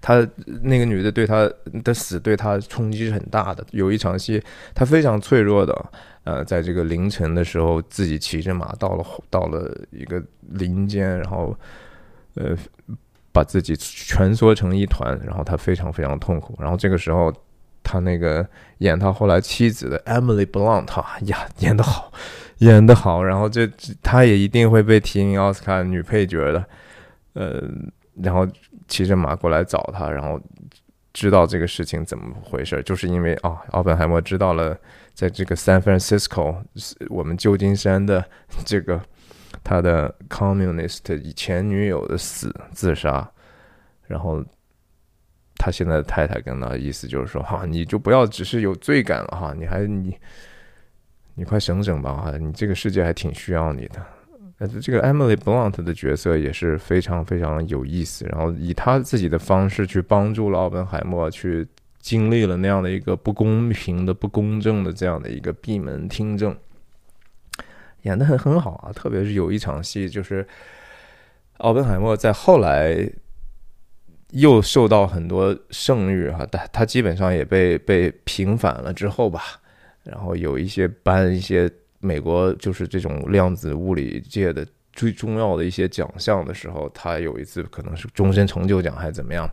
[0.00, 0.26] 他
[0.62, 1.50] 那个女的对他
[1.82, 3.66] 的死对他冲击是很大的。
[3.72, 4.40] 有一场戏，
[4.74, 5.74] 他非常脆弱的。
[6.22, 11.56] 呃，在这个凌晨的时候，自己骑着马到了到了一个林间，然后，
[12.36, 12.56] 呃，
[13.32, 16.54] 把自己蜷缩成一团，然后他非常非常痛苦。
[16.58, 17.32] 然后这个时候，
[17.82, 18.46] 他那个
[18.78, 22.12] 演他后来妻子的 Emily Blunt，哈呀， 演得好，
[22.58, 23.22] 演得好。
[23.22, 23.68] 然后这
[24.02, 26.64] 他也一定会被提名奥斯卡女配角的，
[27.34, 27.62] 呃，
[28.22, 28.46] 然后
[28.88, 30.40] 骑着马过来找他，然后
[31.12, 34.76] 知道这个事情怎么回事，就是因为啊，奥本海默知道了。
[35.16, 36.62] 在这个 San Francisco，
[37.08, 38.22] 我们旧金山的
[38.66, 39.00] 这个
[39.68, 43.28] 他的 communist 以前女友的死自杀，
[44.06, 44.40] 然后
[45.56, 50.16] 他现在的太太跟他意思就是说哈，你就不要只是有罪感了哈，你还你
[51.34, 54.06] 你快省省吧哈，你这个世界还挺需要你的。
[54.58, 61.66] 呃，这个 Emily Blunt 的角色也是非常非常有意思，然后以他自己的方式去帮助了奥本海默去。
[61.98, 66.56] 经历了那样的一个不公平的、不公正的这样的一个闭门听证，
[68.06, 68.92] 演的很很好啊！
[68.92, 70.46] 特别是有一场戏，就是
[71.58, 73.08] 奥本海默在后来
[74.30, 79.42] 又受到很多盛誉哈，但他基本上也被被平反了之后吧，
[80.02, 89.46] 然后有一些颁一些美国就是这种量子物理界的最重要的一些奖项的时候，他有一次可能是终身成就奖还是怎么样，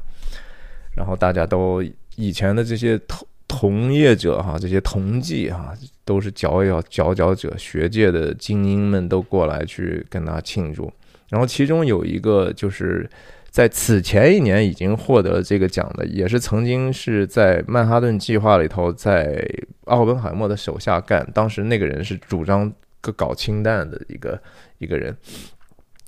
[0.95, 1.83] 然后大家都。
[2.15, 2.95] 以前的这些
[3.55, 5.71] 同业者哈，这些同济哈，
[6.03, 10.91] 都是佼佼佼佼者，学界的精英们都过来去跟他庆祝。
[11.29, 13.07] 然后其中有一个就是
[13.51, 19.47] 在此前一年已经获得这个奖的，也是曾经是在曼哈顿计划里头在
[19.85, 22.73] 奥本海默的手下干，当时那个人是主张
[23.15, 24.41] 搞氢弹的一个
[24.79, 25.15] 一个人。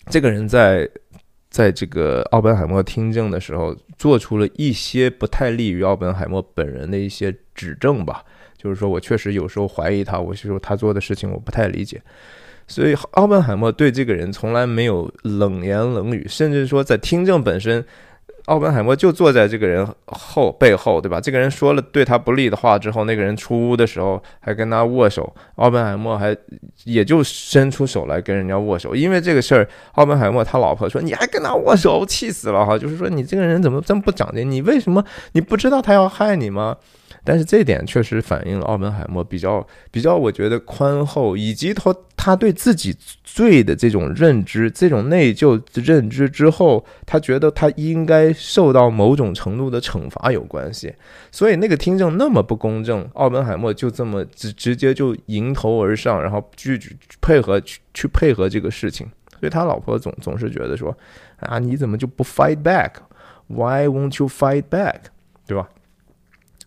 [0.09, 0.89] 这个人在。
[1.55, 8.25] 在这个奥本海默听证的时候，做出了一些不太利于奥本海默本人的一些指证吧，
[8.57, 12.01] 就是说我确实有时候怀疑他，我是说他做的事情我不太理解。
[12.67, 17.85] 所以奥本海默对这个人从来没有冷言冷语，甚至说在听证本身。
[18.45, 21.19] 奥本海默就坐在这个人后背后，对吧？
[21.19, 25.35] 这个人说了对他不利的话之后，那个人出屋的时候还跟他握手。
[25.55, 26.35] 奥本海默还
[26.83, 34.49] 也就伸出手来跟人家握手，因为这个事儿，奥本海默他老婆说：“你还跟他握手，气死了哈！”就是说你这个人怎么这么不长进？
[34.49, 36.77] 你为什么你不知道他要害你吗？
[37.25, 50.93] 但是这点确实反映了奥本海默比较比较，我觉得宽厚，以及他他对自己罪的这种认知，这种内疚认知之后，他觉得他应该受到某种程度的惩罚有关系。
[51.31, 59.05] 所以那个听证那么不公正，奥本海默就这么直直接就迎头而上，然后拒绝配合去去配合这个事情。
[59.39, 60.95] 所以他老婆总总是觉得说
[61.37, 65.01] 啊，你怎么就不 fight back？Why won't you fight back？
[65.45, 65.69] 对吧？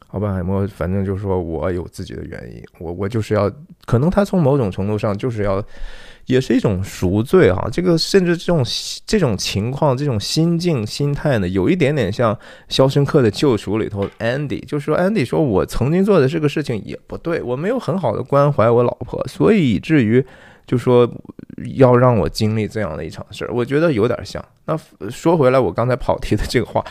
[0.09, 3.51] 奥本海默反正就是说我有自己的原因，我我就是要，
[3.85, 5.63] 可能他从某种程度上就是要，
[6.25, 7.69] 也是一种赎罪哈。
[7.71, 8.65] 这个甚至这种
[9.07, 12.35] 这种情况、这种心境、心态呢，有一点点像
[12.71, 20.25] 《肖申克的救赎》里头 Andy，就是说 Andy 说我曾经做的这个事情也不对，我没有很好的关怀我老婆，所以以至于
[20.67, 21.07] 就说
[21.75, 24.43] 要让我经历这样的一场事儿，我觉得有点像。
[24.65, 24.75] 那
[25.11, 26.83] 说回来，我刚才跑题的这个话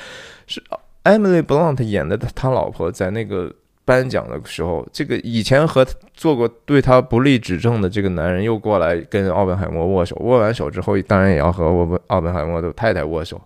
[0.45, 0.61] 是。
[1.07, 3.53] Emily Blunt 演的他老婆在那个
[3.85, 13.41] 颁奖的时候，这个以前和做过对他不利指证的这个男人又过来跟奥本海默握手，握完手之后，当然也要和我们奥本海默的太太握手，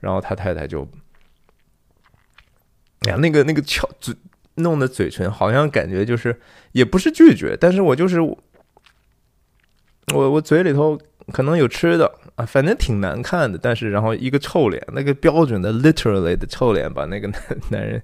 [0.00, 0.86] 然后他太太就，
[3.06, 4.14] 哎呀，那个那个翘嘴
[4.56, 6.38] 弄的嘴唇，好像感觉就是
[6.72, 8.36] 也不是拒绝，但是我就是我
[10.12, 10.98] 我嘴里头
[11.32, 12.10] 可能有吃的。
[12.34, 18.02] 啊，反正挺难看的，但是然后一个臭脸，那个标准的 literally 的臭脸，把那个 男男人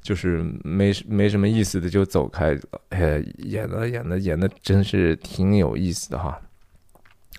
[0.00, 2.60] 就是没没什么意思的就走开了。
[2.90, 6.40] 哎，演的演的演的真是挺有意思的哈。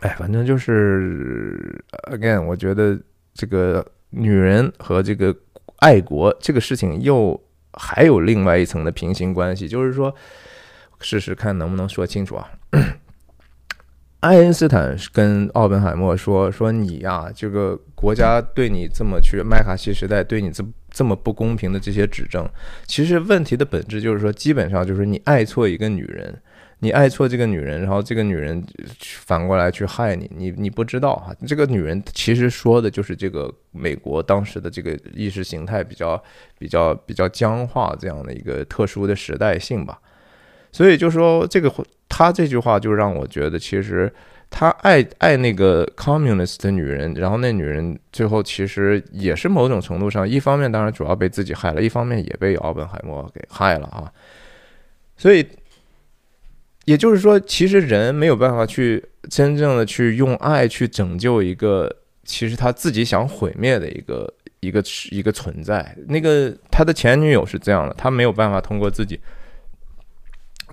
[0.02, 3.00] 哎，反正就是 again，我觉得
[3.34, 5.34] 这个女人和这个
[5.78, 7.42] 爱国这个事情又
[7.74, 10.14] 还有另外一层的平行关系，就是说
[11.00, 12.50] 试试看能不能说清楚啊。
[14.20, 22.46] 爱因斯坦跟奥本海默说：“说你呀，这个国家对你这么去麦卡锡时代对你这这么不公平的这些指证，
[22.86, 26.38] 其实问题的本质就是说，基本上就是你爱错一个女人，
[26.80, 28.62] 你爱错这个女人，然后这个女人
[29.00, 31.34] 反过来去害你，你你不知道哈。
[31.48, 36.22] 这个女人其实说的就是这个美国当时的这个意识形态比较
[36.58, 39.98] 比较比较僵化这样的一个特殊的时代性吧。
[40.74, 41.74] 所以就说这个。”
[42.10, 44.12] 他这句话就让我觉得，其实
[44.50, 54.12] 他爱爱那个 communist 的女人，然后那女人最后其实也是某种程度上，一方面当然主要被自己害了，一方面也被奥本海默给害了啊。
[55.16, 55.48] 所以
[56.86, 65.96] 也就是说，其实人没有办法去真正的去用爱去拯救一个其实他自己想毁灭的一个一个一个存在。
[66.08, 69.20] 那个他的前女友是这样的，他没有办法通过自己。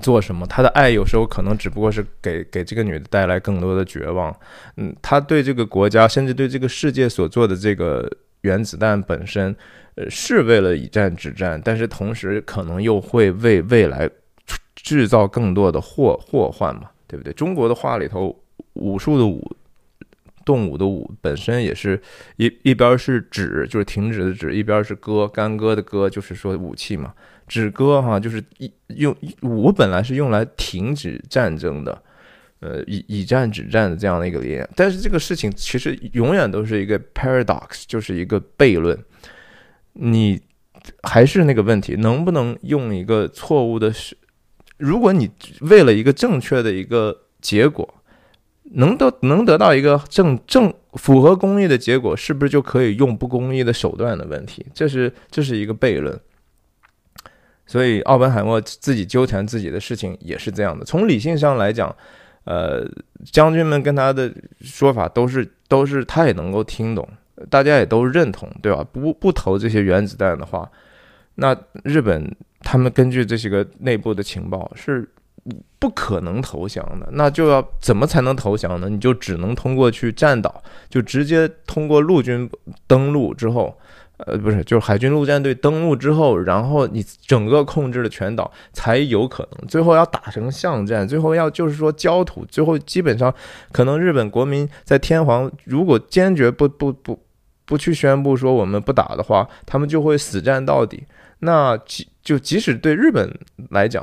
[0.01, 0.47] 做什么？
[0.47, 4.34] 他的爱有时候可能只不过是给给这个女的带来更多的绝望。
[4.76, 8.11] 嗯，他对这个国家，甚至对这个世界所做的这个
[8.42, 9.55] 原子弹本身，
[9.94, 14.09] 呃，是为了以战止战，但是同时可能又会为未来
[14.74, 17.32] 制造更多的祸祸患嘛，对不对？
[17.32, 18.38] 中国的话里头，
[18.74, 19.57] 武术的武，
[20.44, 22.01] 动武的武本身也是
[22.36, 27.14] 一一边是止，就是停止的止，一边是割，干戈的戈，就是说武器嘛。
[27.47, 32.03] 止戈哈，就是一用武本来是用来停止战争的，
[32.61, 34.68] 呃，以以战止战的这样的一个理念。
[34.74, 38.99] 但是这个事情其实永远都是一个 paradox，就是一个悖论。
[39.94, 40.40] 你
[41.03, 43.92] 还是那个问题，能不能用一个错误的？
[43.92, 44.16] 是
[44.76, 45.30] 如果你
[45.61, 47.94] 为了一个正确的一个结果，
[48.72, 54.66] 能得能得到一个正正符合公义的结果，是不是就可以用不公义的手段的问题？
[54.74, 56.20] 这是这是一个悖论。
[57.66, 60.84] 所以，奥本海默自己纠缠自己的事情也是这样的。
[60.84, 61.94] 从理性上来讲，
[62.44, 62.88] 呃，
[63.24, 67.08] 将军们跟他的说法都是都是他也能够听懂，
[67.50, 68.86] 大家也都认同，对吧？
[68.92, 70.70] 不不投这些原子弹的话，
[71.34, 75.08] 那日本他们根据这些个内部的情报是
[75.80, 77.08] 不可能投降的。
[77.10, 78.88] 那就要怎么才能投降呢？
[78.88, 82.48] 你就只能通过去占岛，就直接通过陆军
[82.86, 83.76] 登陆之后。
[84.18, 93.34] 呃，不是，就是海军陆战队登陆之后，然后你整个控制了全岛，才有可能最后要打成巷战，最后要就是说焦土，最后基本上
[93.72, 97.22] 可能日本国民在天皇如果坚决不不不
[97.66, 101.04] 不去宣布说我们不打的话，他们就会死战到底。
[101.40, 103.38] 那即就即使对日本
[103.68, 104.02] 来讲，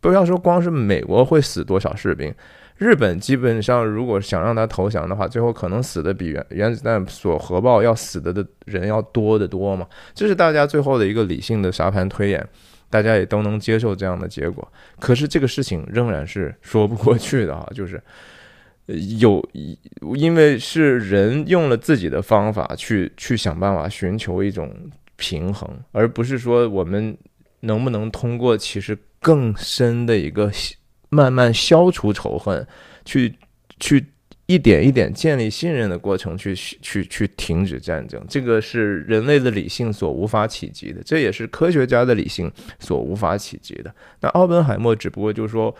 [0.00, 2.34] 不要说光是美国会死多少士兵。
[2.80, 9.86] 日本基本上，如果想让他投降的话，最后可能死的比原原子弹所核爆要死的的人要多得多嘛。
[10.14, 12.48] 这是大家最后的一个理性的沙盘推演，
[12.88, 14.66] 大家也都能接受这样的结果。
[14.98, 18.02] 可是这个事情仍然是说不过去的啊， 就是
[19.18, 19.46] 有
[20.16, 24.74] 因为是人用了自己的方法去去想办法寻求一种
[25.16, 27.14] 平衡，而不是说我们
[27.60, 30.50] 能不能通过其实更深的一个。
[31.10, 32.66] 慢慢消除仇恨，
[33.04, 33.34] 去
[33.78, 34.06] 去
[34.46, 43.94] 一点一点建立信任的过程，去去去停止战争，这个是人类的理性所无法企及的，这也是科学家的理性所无法企及的。
[44.20, 45.74] 那奥本海默只不过就是说，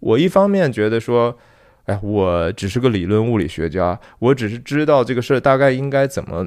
[0.00, 1.36] 我一方面觉得说，
[1.84, 6.46] 哎，我只是个理论物理学家，我只是知道这个事儿大概应该怎么。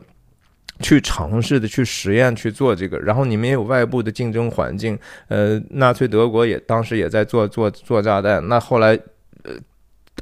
[0.79, 4.97] 去尝试的去实验去做这个，然后你们也有外部的竞争环境，
[5.27, 8.99] 呃，纳粹德国也当时也在做做做炸弹，那后来，
[9.43, 9.53] 呃，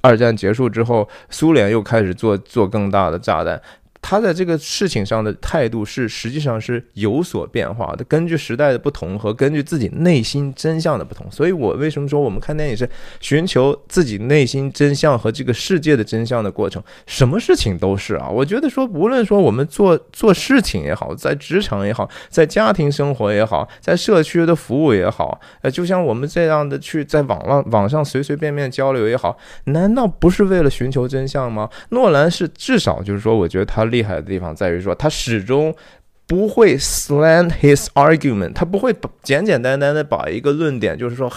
[0.01, 3.61] 二战结束之后，苏联又开始做做更大的炸弹。
[4.05, 11.25] 他在这个事情上的态度是实际上是有所变化的，根据时代的不同和根据自己内心真相的不同。
[11.31, 12.87] 所以我为什么说我们看电影是
[13.21, 16.83] 寻求自己内心真相和这个世界的真相的过程？
[17.07, 18.27] 什么事情都是啊。
[18.27, 29.37] 我觉得说，无论说我们做做事情也好，在职场也好，在家庭生活也好，在社区的服务也好，呃，就像我们这样的去在网络网上随随便便交流也好，
[29.67, 31.69] 难道不是为了寻求真相吗？
[31.91, 33.92] 诺兰是至少就是说，我觉得他。
[33.93, 35.73] 厉害的地方在于说，他始终
[36.27, 41.31] 不会 slant his argument，他不会简简单单的把一个论点，就是说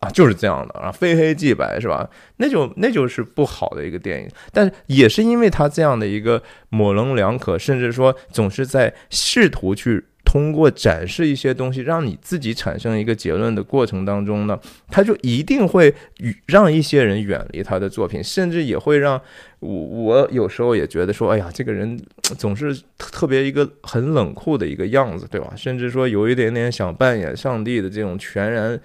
[0.00, 2.08] 啊就是这样的啊，非黑即白是吧？
[2.38, 4.28] 那就那就是不好的一个电影。
[4.52, 10.06] 但是也是因为他这样的一个模棱两可，甚至说总是在试图去。
[10.30, 14.60] 通过展示一些东西，让你自己产生一个结论的过程当中呢，
[14.90, 19.18] 他就一定会与让一些人远离他的作品，甚至也会让
[19.60, 21.98] 我我有时候也觉得说，哎呀，这个人
[22.36, 25.50] 总是特别一个很冷酷的一个样子，对吧？
[25.56, 28.78] 甚至说有一点点想扮演上帝的这种全然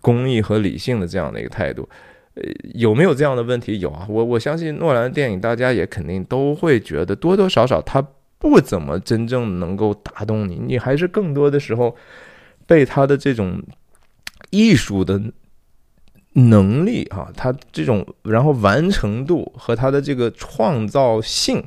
[0.00, 1.86] 公益和理性的这样的一个态度，
[2.36, 3.78] 呃，有没有这样的问题？
[3.80, 8.02] 有啊，我我相信诺兰电影，大家也肯定都会觉得多多少少他。
[8.40, 11.94] 不怎么真正能够打动你，你还是更多的时候
[12.66, 13.62] 被他的这种
[14.50, 15.22] 艺术的
[16.32, 21.62] 能力啊，他这种然后完成度和他的这个创造性。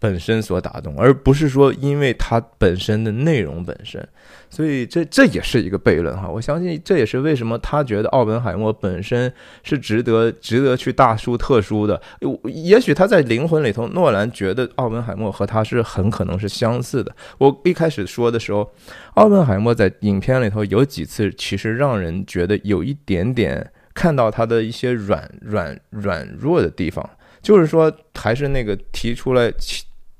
[0.00, 4.06] 本身所打动，而不是说因为它本身的内容本身，
[4.48, 6.28] 所以这这也是一个悖论哈。
[6.28, 9.32] 我相信这也是为什么他觉得奥本海默本身
[9.64, 12.00] 是值得值得去大书特书的。
[12.44, 17.14] 也许他在灵魂里头，诺兰觉得奥本海默和他是很可能是相似的。
[17.38, 18.70] 我一开始说的时候，
[19.14, 27.10] 奥本海默在影片里头有几次其实让人觉得有一点点看到他的一些软软软弱的地方，
[27.42, 29.52] 就是说还是那个提出来。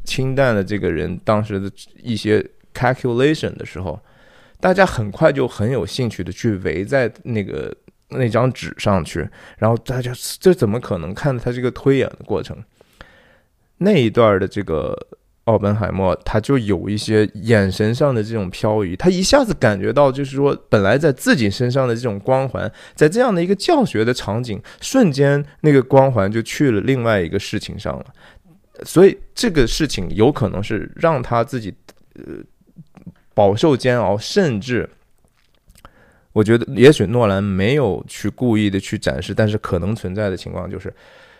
[0.08, 1.70] 清淡的这个人当时的
[2.02, 2.42] 一些
[2.72, 4.00] calculation 的时候，
[4.58, 7.76] 大家很快就很有兴趣的去围在那个
[8.08, 9.28] 那张纸上去，
[9.58, 12.56] 然后大家这怎么可能看他这个推演的过程？
[13.78, 14.96] 那一段的这个
[15.44, 28.04] 奥本海默他就有一些眼神上的这种漂移，他一下子感觉到就是说本来在自己身上的这种光环，在这样的一个教学的场景，瞬间那个光环就去了另外一个事情上了。
[28.84, 31.74] 所以这个事情有可能是让他自己
[32.14, 32.22] 呃
[33.34, 34.88] 饱受煎熬，甚至
[36.32, 40.94] 我觉得也许诺兰没有去故意的去展示，但是可能存在的情况就是，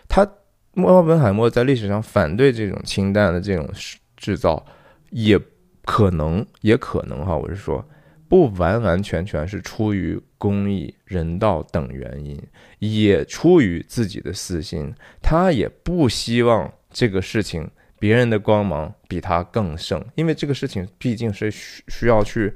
[0.07, 0.29] 他
[0.73, 3.69] 莫奥本海默在历史上反对这种氢弹的这种
[4.17, 4.65] 制造，
[5.11, 5.39] 也
[5.85, 7.83] 可能也可能哈，我是说
[8.27, 12.41] 不完完全全是出于公益、人道等原因，
[12.79, 16.71] 也出于自己的私心，他也不希望。
[16.91, 17.69] 这个事情，
[17.99, 22.51] 别人的光芒比他更盛，因为这个事情毕竟是需需要去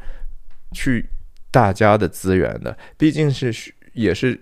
[0.71, 1.05] 去
[1.51, 4.39] 大家的资源的，毕竟是也是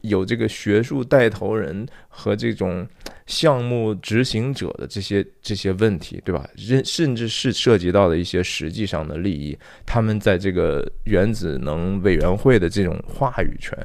[0.00, 2.86] 有这个学术带头人和这种
[3.26, 6.48] 项目执行者的这些这些问题，对吧？
[6.56, 13.76] 甚甚至是涉及到的一些实际上的利益，他们在这个原子能委员会的这种话语权。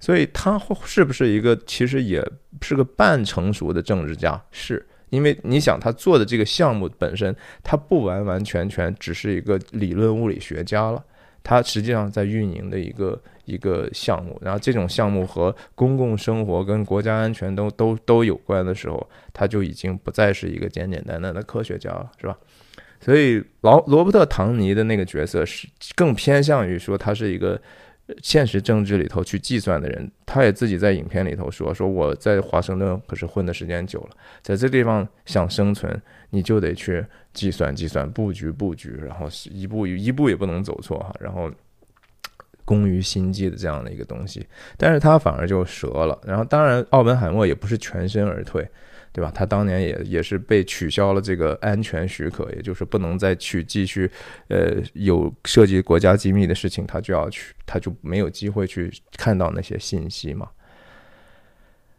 [0.00, 2.26] 所以他是不是一个其实也
[2.62, 4.42] 是个半成熟的政治家？
[4.50, 11.04] 是因为你想他做的这个项目本身，他不完完全全只是一个理论物理学家了，
[11.42, 14.40] 他实际上在运营的一个一个项目。
[14.40, 22.38] 然后这种项目和公共生活跟国家安全都都都有关的时候，他就已经不再是一个简简单单的科学家了，是吧？
[23.00, 27.60] 所以劳罗伯特唐尼的那个角色是更偏向于说他是一个。
[28.22, 34.10] 现实政治里头去计算的人，他也自己在影片里头说：“说我在华盛顿可是混的时间久了，
[34.42, 36.00] 在这地方想生存，
[36.30, 41.50] 你就得去计算计算，布局布局，然后一步一步也不能走错哈，然后
[42.64, 44.46] 工于心计的这样的一个东西。
[44.76, 46.18] 但是他反而就折了。
[46.24, 48.68] 然后当然，奥本海默也不是全身而退。”
[49.12, 49.30] 对吧？
[49.34, 54.10] 他当年也也是被取消了这个安全许可，也就是不能再去继续，
[54.48, 60.48] 呃，有涉及国家机密的事情，他就要去，他就没有机会去看到那些信息嘛。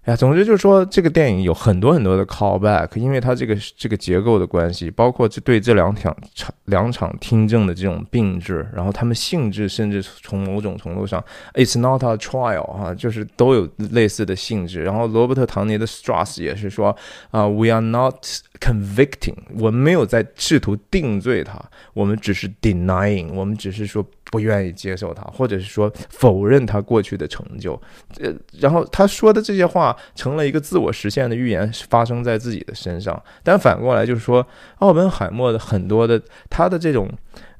[0.04, 11.24] 哎呀，总之就是说，这个电影有很多很多的 callback，因为它这个这个结构的关系，包括这对这两场场两场听证的这种并置，然后他们性质甚至从某种程度上
[11.54, 14.82] ，it's not a trial 哈，就是都有类似的性质。
[14.82, 16.95] 然后罗伯特唐尼的 Strauss 也是说
[17.30, 18.16] 啊，we are not
[18.60, 21.62] convicting，我们没有在试图定罪他，
[21.93, 24.04] 我们只是 denying，我们只是说。
[24.32, 27.74] 不愿意接受他，或者是说否认他过去的成就，
[28.18, 33.22] 呃，然后他说的这些话成了一个自我实现的预言，发生在自己的身上。
[33.44, 34.46] 但反过来就是说，
[34.78, 37.10] 奥本海默的很多的他的这种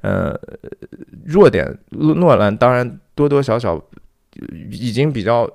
[0.00, 0.38] 呃
[1.24, 3.82] 弱点，诺兰当然多多少少
[4.70, 5.48] 已经比较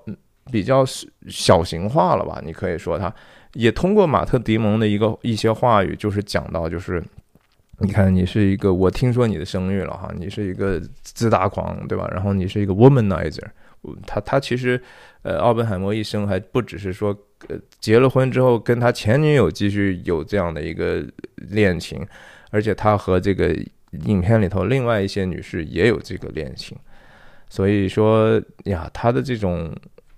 [0.52, 0.86] 比较
[1.28, 2.42] 小型化了吧？
[2.44, 3.14] 你可以说他
[3.54, 7.04] 也通过马特·迪蒙的一个一些话语，就是讲到就是。
[7.80, 12.10] 你看，你是一个，我听说你的声誉了哈，你是一个自大狂，对吧？
[12.12, 13.44] 然后你是一个 womanizer，
[14.06, 14.82] 他他其实，
[15.22, 17.18] 呃，奥本海默一生还不只是说，
[17.48, 21.06] 呃，结了婚之后跟他前女友继续有这样的一个
[21.36, 22.06] 恋情，
[22.52, 23.56] 而且他和这个
[24.06, 26.78] 影片里头另外一些女士也有这个恋情，
[27.50, 29.74] 所以说呀，他的这种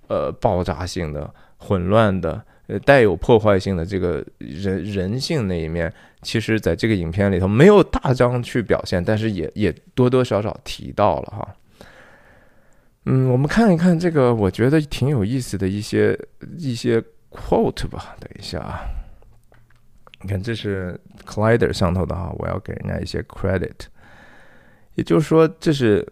[0.07, 2.43] 呃爆炸性的、混乱的。
[2.69, 5.91] 呃，带有破坏性的这个人人性那一面，
[6.21, 11.55] 其实在这个影片里头没有大张去表现，但是也也多多少少提到了哈。
[13.11, 16.15] 嗯，我们看一看这个，我觉得挺有意思的一些
[16.59, 18.15] 一些 quote 吧。
[18.19, 18.85] 等一下啊，
[20.21, 23.87] 你看这是 Collider 上头的哈，我要给人家一些 credit。
[24.93, 26.07] 也就是说，这是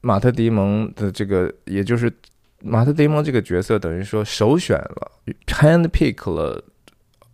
[0.00, 2.12] 马特·迪蒙的这个，也就是。
[2.60, 5.12] 马特·迪蒙这个角色等于说首选了
[5.46, 6.64] ，hand pick 了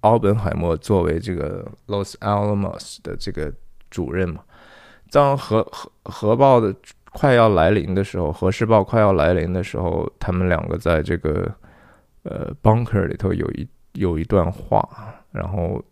[0.00, 3.50] 奥本海默作为这个 Los Alamos 的这个
[3.88, 4.42] 主任嘛。
[5.12, 6.74] 当核核核爆的
[7.12, 11.50] 快要来临的时候，核试爆快要来临的时候，他们两个在这个
[12.24, 14.88] 呃 bunker 里头有一有一段话，
[15.30, 15.82] 然后。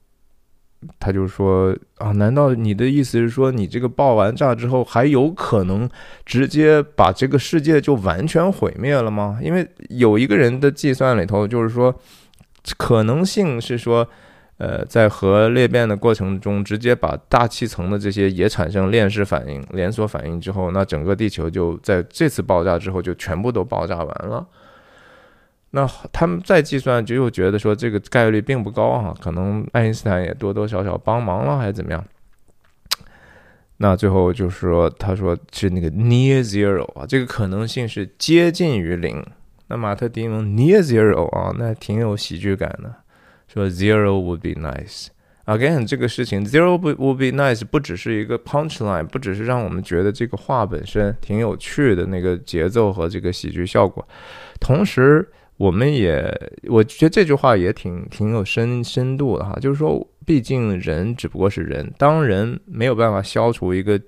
[0.98, 5.86] 他就说啊，难道你的意思是说，你这个爆完炸之后，还有可能
[6.24, 9.38] 直接把这个世界就完全毁灭了吗？
[9.42, 11.94] 因为有一个人的计算里头，就是说
[12.78, 14.08] 可能性是说，
[14.60, 24.46] 呃，在核裂变的过程中，直接把大气层的这些也产生链式反应、连锁反应之后，那整个地球就在这次爆炸之后就全部都爆炸完了。
[25.70, 32.04] 那他们再计算，就又觉得说这个概率并不高啊，可能爱因斯坦也多多少少帮忙了，还是怎么样？
[33.78, 39.24] 那最后就是说，他说是那个 near zero 啊，这个可能性是接近于零。
[39.68, 42.94] 那马特·迪蒙 near zero 啊，那挺有喜剧感的，
[43.52, 45.08] 说 zero would be nice。
[45.46, 54.06] Again，这个事情 zero would be nice 不只是一个 punchline，不只是让我们觉得这个话本身挺有趣的那个节奏和这个喜剧效果，
[54.60, 55.28] 同时。
[55.56, 56.34] 我们也，
[56.68, 64.00] 我觉得这句话也挺挺有深深度的哈，就是说，毕竟人只不过是人，当人没有办法消除一个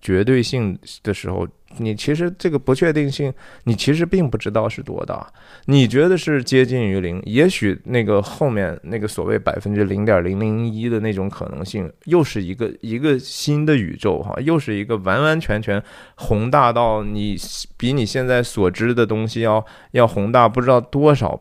[0.00, 1.46] 绝对性的时候。
[1.78, 3.30] 你其实这个不确定性，
[3.64, 5.26] 你其实并不知道是多大。
[5.66, 15.82] 你觉得是接近于零，也许那个后面那个所谓百分之零点零零一的那种可能性，又是一个一个新的宇宙哈，又是一个完完全全
[16.14, 17.36] 宏大到你
[17.76, 21.38] 比你现在所知的东西要要宏大不知道多少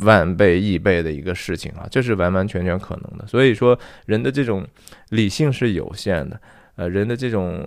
[0.00, 3.26] 万倍亿倍的一个事情啊，这是完完全全可能的。
[3.26, 4.64] 所以说，人的这种
[5.08, 6.38] 理性是有限的，
[6.76, 7.66] 呃，人的这种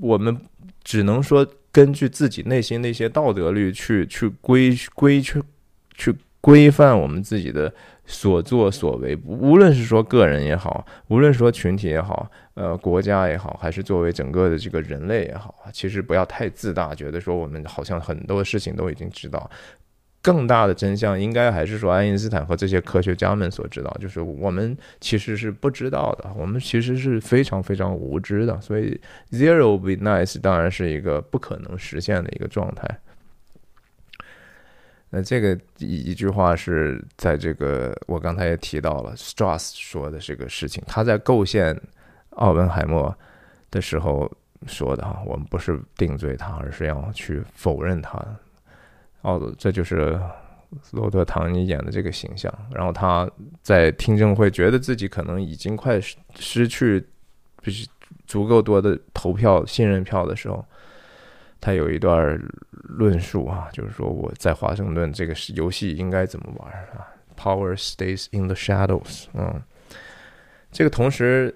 [0.00, 0.38] 我们。
[0.82, 5.42] 只能说根据自己内心的一些道德律去去规规去
[5.94, 7.72] 去规范我们自己的
[8.04, 19.48] 所作所为，无论是说个人也好，无论说群体也好，呃，国家也好，还是作为整个的这个人类也好，其实不要太自大，觉得说我们好像很多事情都已经知道。
[20.22, 28.60] 更大的真相应该还是说爱因斯坦和这些科学家们所知道，就是我们其实是不知道的，我们其实是非常非常无知的。
[28.60, 28.98] 所以
[29.32, 32.88] zero be nice 当然是一个不可能实现的一个状态。
[35.10, 41.78] 那这个一一句话是在这个我刚才也提到了，Strauss 说的这个事情，他在构陷
[42.30, 43.14] 奥本海默
[43.70, 44.30] 的时候
[44.66, 48.24] 说的哈，我们不是定罪他，而是要去否认他。
[49.22, 50.20] 哦，这就是
[50.92, 52.52] 罗德·唐尼演的这个形象。
[52.74, 53.30] 然后他
[53.62, 57.06] 在听证会觉得自己可能已经快失失去
[57.62, 57.86] 必须
[58.26, 60.64] 足够多的投票信任票的时候，
[61.60, 67.06] 他有一段论述啊，就是说我在华盛顿这个游戏应该怎么玩啊
[67.36, 69.26] ？Power stays in the shadows。
[69.34, 69.62] 嗯，
[70.70, 71.54] 这个同时，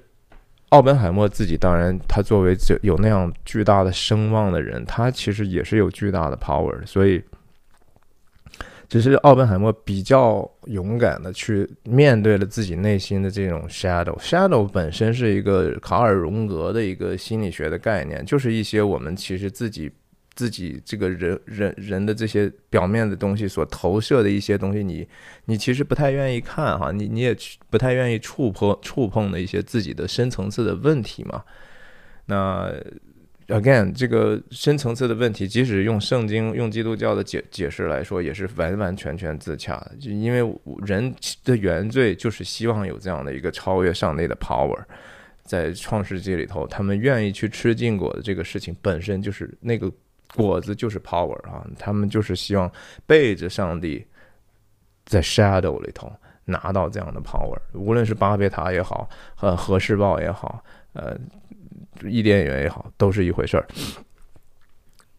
[0.69, 7.25] 奥本海默自己当然，他作为有那样巨大的声望的人，他其实也是有巨大的 power，所以。
[8.89, 14.17] 只是奥本海默比较勇敢的去面对了自己内心的这种 shadow。
[14.19, 19.91] shadow 本身是一个卡尔荣格的一个心理学的概念，就是一些我们其实自己
[20.35, 25.09] 自己这个人人人的这些表面的东西所投射的一些东西，你
[25.47, 27.37] 你其实不太愿意看哈，你你也
[27.71, 31.43] 不太愿意触碰触碰的一些自己的深层次的问题嘛。
[32.27, 32.73] 那
[33.49, 39.93] Again，这个深层次的问题，即使用圣经、用基督教的解解释来说，也是完完全全自洽的。
[40.01, 44.77] 就因为人的原罪就是希望有这样的一个超越上帝的 power，
[45.45, 49.89] 在创世纪里头，他们愿意去吃禁果的这个事情本身就是那个
[50.35, 52.69] 果子就是 power 啊，他们就是希望
[53.07, 54.05] 背着上帝
[55.05, 56.13] 在 shadow 里头
[56.47, 61.17] 拿到这样的 power，无论是巴别塔也好，和，和氏报也好，呃。
[62.05, 63.67] 伊甸园也好，都是一回事儿。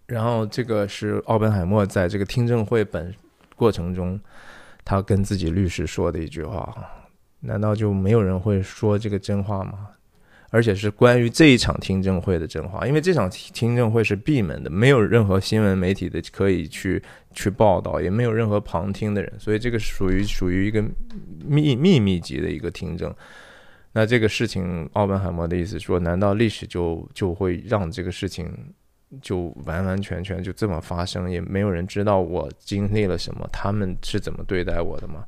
[0.06, 3.14] 然后，这个是奥本海默在这个听证会本
[3.56, 4.20] 过程中，
[4.86, 6.74] 他跟自己律师说的一句话：
[7.42, 9.90] 难道就没有人会说这个真话吗？
[10.50, 17.04] 而且是关于这一场听证会的真话，因为这场听证会是闭门的，没有任何新闻媒体的可以去
[17.34, 20.82] 去报道，也没有任何旁听的人，所以这个属于属于一个
[21.46, 23.14] 秘秘密级的一个听证。
[23.98, 28.48] 那这个事情，奥本海默的意思说，难道历史就就会让这个事情
[29.24, 31.28] 就完完全全就这么发生？
[31.28, 35.26] 也没有人知道我经历了什么，他们是怎么对待我的吗？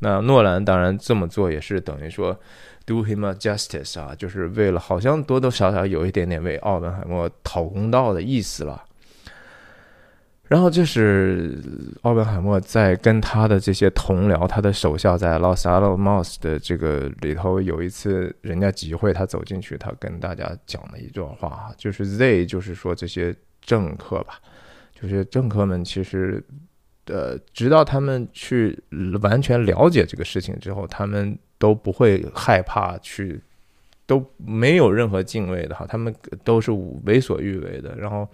[0.00, 2.38] 那诺兰当然这么做也是等于说
[2.84, 8.84] do him a justice 啊，就是为了好像多多少少有一点点为奥本海默讨公道的意思了。
[10.50, 11.56] 然后就是
[12.02, 24.40] 奥本海默在跟他的这些同僚、他的手下在 Los Alamos 的这个里头，有一次人家集会，他走进去，他跟大家讲了一段话，就是 “they” 就是说这些政客吧，
[24.92, 26.42] 就是政客们其实，
[27.04, 28.76] 呃，直到他们去
[29.22, 33.40] 完全了解这个事情之后，他们都不会害怕去，
[34.04, 36.72] 都没有任何敬畏的哈，他们都是
[37.04, 38.28] 为所欲为的，然后。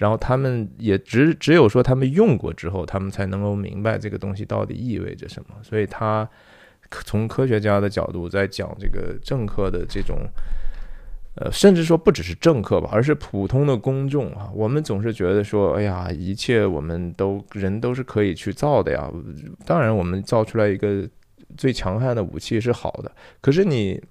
[0.00, 5.54] 然后他们也只只有说他们用过之后，他们才能够明白这个东西到底意味着什么。
[5.62, 6.26] 所以他
[7.04, 10.20] 从科学家的角度在讲这个政客的这种，
[11.36, 14.50] 呃，甚至说不只是政客吧，而是普通的公众啊。
[14.54, 19.12] 我们总是觉得说，哎呀，一切我们都人都是可以去造的呀。
[19.66, 21.06] 当然，我们造出来一个
[21.58, 24.02] 最强悍的武器是好的，可是你。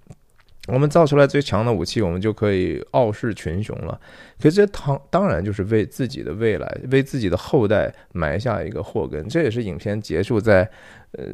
[0.68, 3.99] 我们造出来最强的武器，我们就可以傲视群雄了。
[4.39, 9.28] 可是这，当当然就是为自己的未来、为自己的后代埋下一个祸根。
[9.28, 10.70] 这也是影片结束在，
[11.14, 11.26] 呃，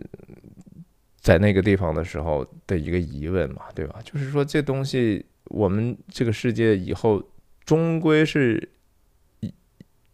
[1.20, 4.00] 在那个地方的时候的一个疑问嘛，对吧？
[4.06, 7.22] 就是说，这东西，我们这个世界以后
[7.66, 8.70] 终归是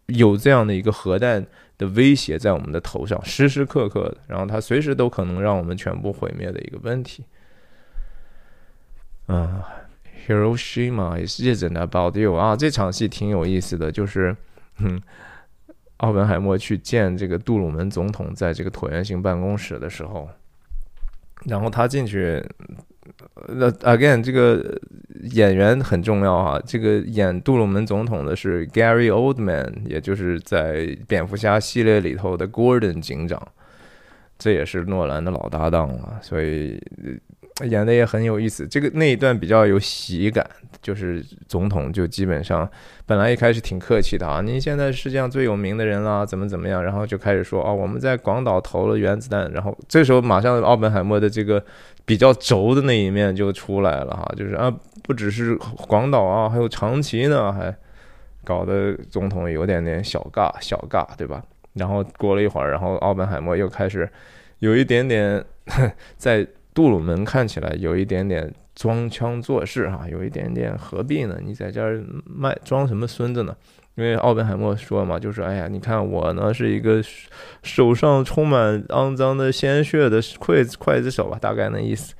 [0.06, 1.46] 有这样的一个核弹
[1.78, 7.24] 的威胁在我们的头上，时时刻刻的，然后它随时都可能让我们全部毁灭的一个问题。
[9.28, 9.62] 嗯
[10.26, 14.36] ，Hiroshima is isn't about you 啊，这场戏挺有意思的，就是，
[14.78, 15.00] 嗯，
[15.98, 20.28] 奥本海默去见这个杜鲁门总统，在这个椭圆形办公室的时候，
[21.46, 22.44] 然后他进去，
[23.46, 24.78] 那 again 这个
[25.30, 33.40] 演员很重要啊，这个演杜鲁门总统的是 Gary Oldman，也就是在蝙蝠侠系列里头的 Gordon 警长，
[34.36, 36.82] 这也是诺兰的老搭档了，所以。
[37.64, 40.44] 演的也很有意思，这个那一段比较有喜感，
[40.80, 42.68] 就是总统就基本上
[43.06, 51.62] 本来一开始挺客气的啊，您现在世界上最有名的人啦，怎么怎么样，然后就开始说哦，我们在广岛投了原子弹，然后这时候马上奥本海默的这个
[52.04, 55.54] 比较轴的那一面就出来了哈，就是啊，不只是
[55.86, 57.72] 广岛啊，还有长崎呢，还
[58.44, 61.42] 搞得总统有点点小尬小尬，对吧？
[61.74, 64.08] 然后过了一会儿，然后奥本海默又开始
[64.58, 65.44] 有一点点
[66.16, 71.38] 在杜鲁门看起来有一点点装腔作势哈，有一点点何必呢？
[71.42, 73.54] 你在这儿卖装什么孙子呢？
[73.94, 77.02] 因为奥本海默说嘛，就是哎呀，你看我呢是一个
[77.62, 82.14] 手上充满肮脏的鲜血的刽子刽子手吧，大概那意思。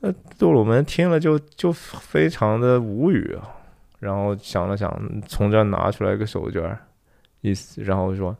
[0.00, 3.54] 那杜鲁门听了就就非常的无语啊，
[4.00, 4.90] 然后想了想，
[5.28, 6.78] 从这儿拿出来一个手绢儿，
[7.40, 8.36] 意思，然后说：“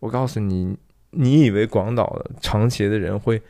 [0.00, 0.74] 我告诉你，
[1.10, 3.40] 你以为广岛的长崎的人会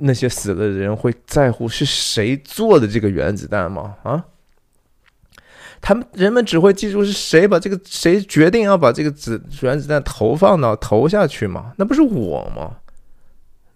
[0.00, 3.96] 那些死了的人会在乎是谁做的这个原子弹吗？
[4.02, 4.24] 啊？”
[5.80, 11.72] 他们人们只会记住是谁把这个谁决定要把这个子原子弹投放到投下去吗？
[11.76, 12.78] 那不是我吗？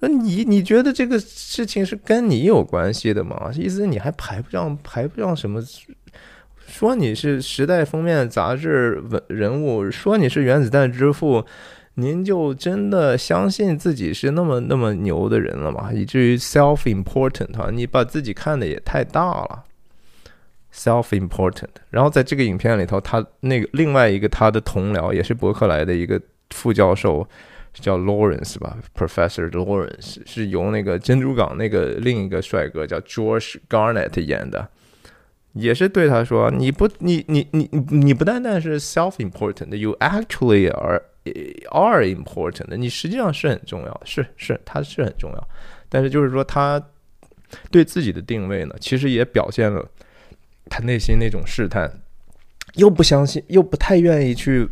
[0.01, 3.51] 那你你觉得这个事情是跟你有关系的吗？
[3.55, 5.63] 意思你还排不上排不上什么？
[6.67, 11.45] 说你是时代封面杂志文人物，说你是原子弹之父，
[12.01, 15.93] 您就真的相信自己是那么那么牛的人了吗？
[15.93, 19.65] 以至于 self important 哈，你把自己看的也太大了。
[20.73, 26.21] self-important，然后在这个影片里头，他那个另外一个他的同僚也是伯克莱的一个
[26.51, 27.27] 副教授，
[27.73, 34.69] 叫 Lawrence 吧，Professor Lawrence 是由那个珍珠港那个另一个帅哥叫 George Garnett 演的，
[35.53, 41.03] 也是对他说：“你不，你你你你不单单是 self-important，you actually are
[41.71, 45.49] are important，你实际上是很重要，是是，他是很重要，
[45.89, 46.83] 但是就是说他
[47.71, 49.89] 对自己的定位呢，其实也表现了。”
[50.71, 51.91] 他内心那种试探，
[52.75, 54.69] 又不相信，又不太愿意去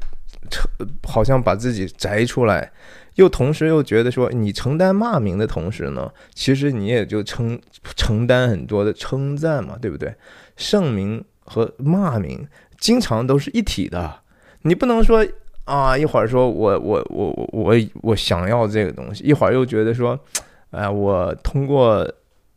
[0.50, 0.70] 承，
[1.02, 2.70] 好像把自己摘出来，
[3.14, 7.58] 又同时又觉得说，你承担骂名的同时呢，其实你也就承
[7.94, 10.14] 承担很多的称赞嘛，对不对？
[10.56, 12.46] 盛名和骂名
[12.78, 14.20] 经常都是一体的，
[14.62, 15.26] 你不能说
[15.64, 20.18] 啊，一会儿说我我我我我我想要这个东西，一会儿又觉得说，
[20.70, 22.06] 哎，我通过。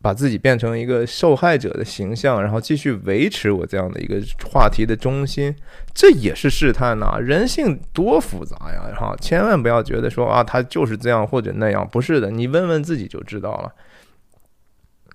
[0.02, 4.18] 把自己变成一个受害者的形象，然后继续维持我这样的一个
[4.50, 5.54] 话题的中心，
[5.92, 7.18] 这也是试探呐。
[7.20, 8.90] 人性多复杂呀！
[8.98, 12.30] 哈，千万不要觉得说啊，他就是这样或者那样，不是的。
[12.30, 13.70] 你问问自己就知道了，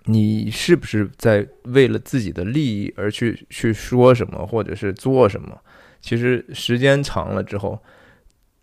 [0.05, 5.59] 你是不是在为了自己的利益而去去说什么或者是做什么？
[6.01, 7.79] 其实时间长了之后，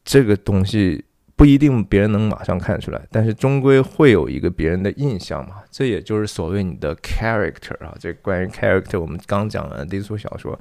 [0.05, 1.05] 这个东西。
[1.35, 5.57] 不一定别人能马上看出来，但是终归会有一个别人的印象嘛。
[5.73, 7.93] 这也就是所谓你的 character 啊。
[7.99, 10.57] 这关于 character，我们刚讲完低俗小说。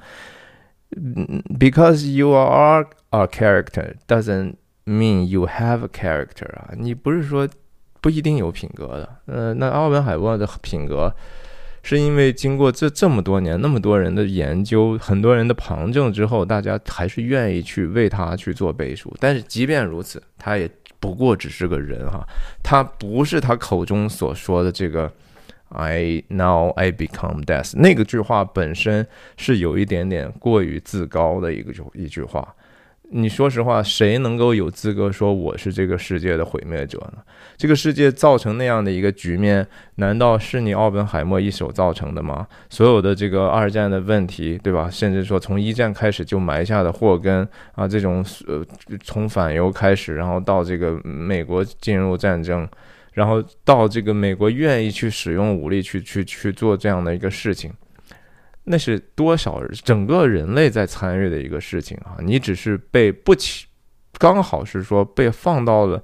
[0.96, 6.70] 嗯 Because you are a character doesn't mean you have a character 啊。
[6.76, 7.46] 你不是说
[8.02, 9.08] 不一定有品格的。
[9.24, 11.10] 呃，那奥本海默的品格。
[11.84, 19.12] 是因为经过这这么多年那么多人的研究，很多人的旁证之后，大家还是愿意去为他去做背书。
[19.18, 22.24] 但是即便如此，他也不过只是个人哈，
[22.62, 25.12] 他不是他口中所说的这个
[25.70, 29.04] “I now I become death” 那个句话本身
[29.36, 32.54] 是有一点点过于自高的一个就一句话。
[33.14, 37.22] 你说实话，谁能够有资格说我是这个世界的毁灭者呢？
[37.58, 42.46] 这个世界造成那样的一个局面，难道是你奥本海默一手造成的吗？
[42.70, 44.88] 所有的这个二战的问题，对吧？
[44.90, 48.64] 甚至说从一战开始就埋下的祸根啊，这种呃，
[49.04, 52.66] 从反犹开始，然后到这个美国进入战争，
[53.12, 57.70] 然后到这个美国愿意去使用武力去去去做这样的一个事情。
[58.64, 62.16] 那是多少整个人类在参与的一个事情啊！
[62.20, 63.66] 你只是被不起，
[64.18, 66.02] 刚好是说被放到了，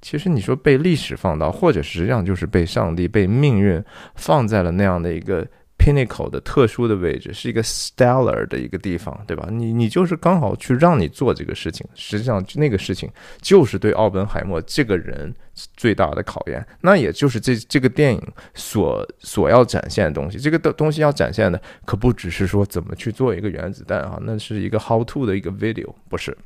[0.00, 3.82] 其实你说被历史放到，或者实际上就是被上帝、被命运
[4.16, 5.46] 放在了那样的一个。
[5.82, 9.48] Pinnacle 的特殊的位置是一个 stellar 的一个地方，对吧？
[9.50, 13.10] 你你就是刚好去让你做这个事情，实际上那个事情
[13.40, 15.34] 就是对奥本海默这个人
[15.76, 16.64] 最大的考验。
[16.82, 18.22] 那也就是这这个电影
[18.54, 20.38] 所所要展现的东西。
[20.38, 26.38] 这个的东西要展现的可不只是说怎么去做一个原子弹啊，那是一个 how to 的一个 video，不是。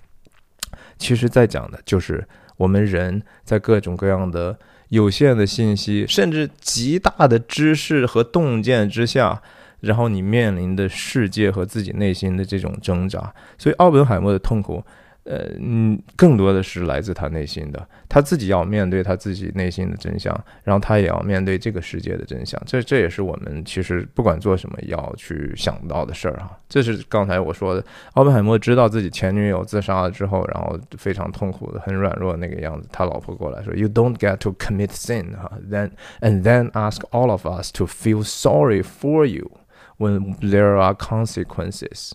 [0.96, 2.26] 其实在讲的就是
[2.56, 4.58] 我们人在各种各样的。
[4.88, 9.42] 有限的信息，甚至极大的知识和洞见之下，
[9.80, 14.84] 然后你面临的世界和自己内心的这种挣扎，所以奥本海默的痛苦。
[15.26, 22.60] 呃，嗯，更多的是来自他内心的，他自己要面对他自己内心的真相，然后他也要面对这个世界的真相。
[22.64, 26.56] 这这也是我们其实不管做什么要去想到的事儿哈。
[26.68, 32.88] 这是刚才我说的，奥本海默知道自己前女友自杀了之后，然后非常痛苦的、很软弱那个样子。
[32.92, 38.80] 他老婆过来说：“You don't get to commit sin 哈，then and then ask all of us to feel sorry
[38.80, 39.50] for you
[39.98, 42.12] when there are consequences。”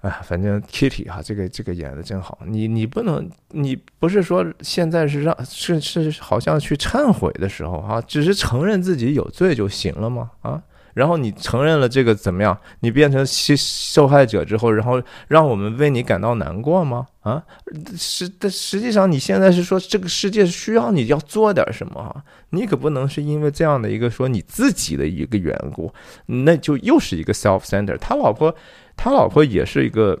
[0.00, 2.38] 哎，反正 Kitty 哈，这个这个演的真好。
[2.46, 10.30] 你你不能，你不是说现在是让是是好像去忏悔的时候哈，只是承认自己有罪就行了吗？
[10.42, 10.62] 啊？
[10.94, 12.56] 然后你承认了这个怎么样？
[12.80, 17.06] 你变成受受害者之后，然后让我们为你感到难过吗？
[17.20, 17.42] 啊，
[17.96, 22.24] 实但实际上你现在是说这个世界需要你要做点什么啊？
[22.50, 25.92] 你可不能是因为这样的一个说你自己的一个缘故，
[26.26, 27.96] 那就又是一个 self center。
[27.98, 28.52] 他老婆，
[28.98, 30.20] 他老婆也是一个，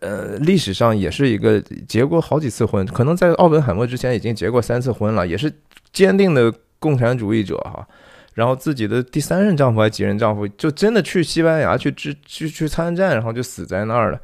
[0.00, 5.52] 呃，历史上也是一个结过好几次婚，可能在奥本海默之前已经结过三次婚了，也是
[5.92, 7.86] 坚定的共产主义者哈。
[8.32, 14.18] 然后自己的第三任丈夫还几任丈夫，就真的去西班牙去支去去参战，然后就死在那儿了。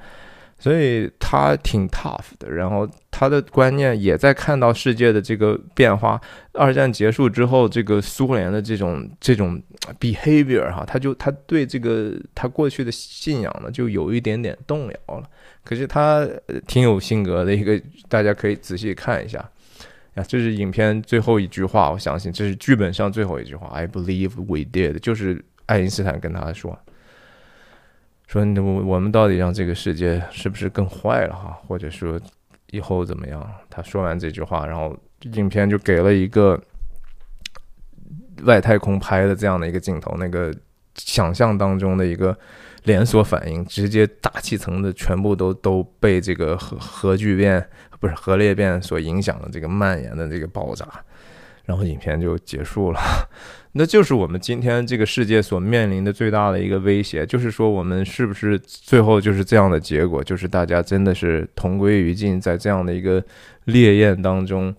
[0.61, 2.49] 所以他挺 tough 的。
[2.49, 6.21] 然后他的观念也在看到世界的这个变化。
[6.53, 9.61] 二战结束之后，这个苏联的这种这种
[9.99, 15.29] behavior 哈，他就他对这个他过去的信仰呢，就有一点点动摇了。
[15.65, 16.29] 可是他
[16.67, 19.39] 挺有性格的一个，大家可以仔细看一下。
[20.15, 23.69] 呀，这是影片最后一句话，我相信这是剧本上最后一句话。
[23.69, 26.77] I believe we did，就是爱因斯坦跟他说
[28.31, 31.59] ：“说我我们到底让这个世界是不是更坏了哈？
[31.67, 32.19] 或者说
[32.71, 34.97] 以后怎么样？”他说完这句话，然后
[35.33, 36.57] 影片就给了一个
[38.45, 40.55] 外太空拍的这样的一个镜头，那个
[40.95, 42.39] 想象当中的一个
[42.85, 47.69] 连锁反应，直接大气层的全部都都被这个核核聚变。
[47.99, 50.89] 不是核裂变所影响的这个蔓延的这个爆炸，
[51.71, 52.99] 然后影片就结束了。
[53.73, 63.23] 那就是我们今天这个世界所面临的最大的一个威胁，就是说我们是不是最后就是这样的结果，就是大家真的是同归于尽，在这样的一个
[63.67, 64.75] 烈焰当中，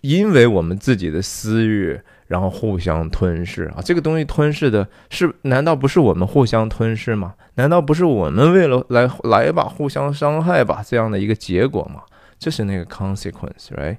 [0.00, 2.00] 因为我们自己的私欲。
[2.26, 3.82] 然后互相吞噬啊！
[3.84, 7.34] 这个东西吞噬的是，难道不是我们互相吞噬吗？
[7.56, 12.00] 难道不是我们为了来来吧，互相伤害吧这样的一个结果吗？
[12.38, 13.98] 这是那个 consequence，right？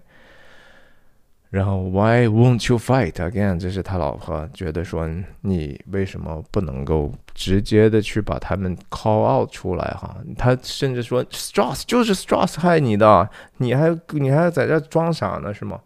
[1.56, 3.58] 然后 Why won't you fight again？
[3.58, 10.18] 这是他老婆觉得说，你为什么不能够直接的去把他们 call out 出来哈？
[10.38, 13.30] 他甚至说 Strauss 就是 Strauss 害你的，
[13.60, 15.80] 你还你还在这装傻呢是吗？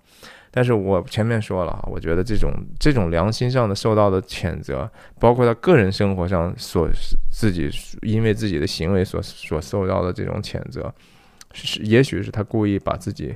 [0.50, 4.90] 但是我前面说了哈我觉得这种这种良心上的受到的谴责，
[5.20, 6.90] 包括他个人生活上所
[7.32, 7.70] 自己
[8.02, 10.92] 因为自己的行为所所受到的这种谴责，
[11.54, 13.36] 是也许是他故意把自己。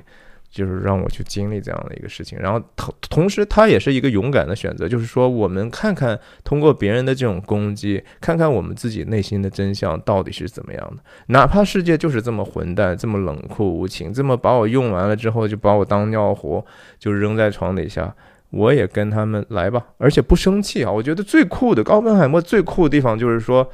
[0.54, 4.88] 就是让我去经历这样的一个事情，然后同同时，他也是一个勇敢的选择。
[4.88, 11.02] 就是说，我们看看通过别人的这种攻击，看看我们自己内心的真相到底是怎么样的。
[11.26, 16.64] 哪怕世界就是这么混蛋，这么冷酷无情，这么把我用完了之后就把我当尿壶，
[17.00, 18.14] 就扔在床底下，
[18.50, 20.92] 我也跟他们来吧，而且不生气啊！
[20.92, 23.68] 我觉得最酷的高本海默最酷的地方就是说，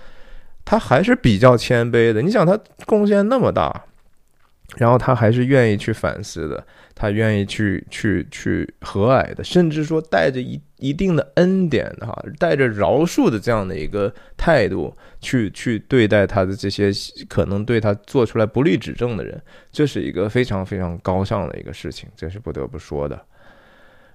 [0.64, 2.22] 他还是比较谦卑的。
[2.22, 3.84] 你想，他贡献那么大。
[4.76, 6.64] 然后他还是愿意去反思的，
[6.94, 16.90] 他愿意去去去和蔼的，甚至说带着一一定的恩典的哈，带着饶恕的这样的一个态度去去对待他的这些
[17.28, 19.40] 可能对他做出来不利指证的人，
[19.72, 23.20] 这是一个非常非常高尚的一个事情，这是不得不说的。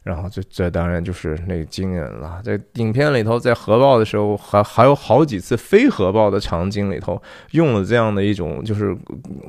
[0.06, 7.20] 然后这这当然就是那个惊人了，在影片里头，在核爆的时候，还还有好几次非核爆的场景里头，
[7.54, 8.96] 用了这样的一种就是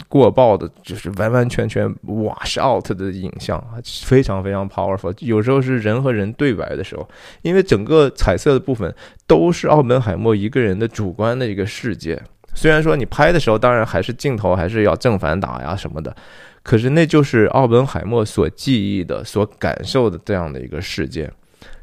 [0.08, 5.14] 过爆的，就是完完全全 wash out 的影像啊，非常非常 powerful。
[5.18, 7.06] 有时候是人和人对白的时候，
[7.42, 8.94] 因为整个彩色的部分
[9.26, 12.18] 都是奥本海默一个人的主观的一个世界。
[12.54, 16.16] 虽然说你拍的时候，当然还是镜头还是要正反打呀什么的。
[16.66, 21.30] 可是那就是奥本海默所记忆的、所感受的这样的一个世界，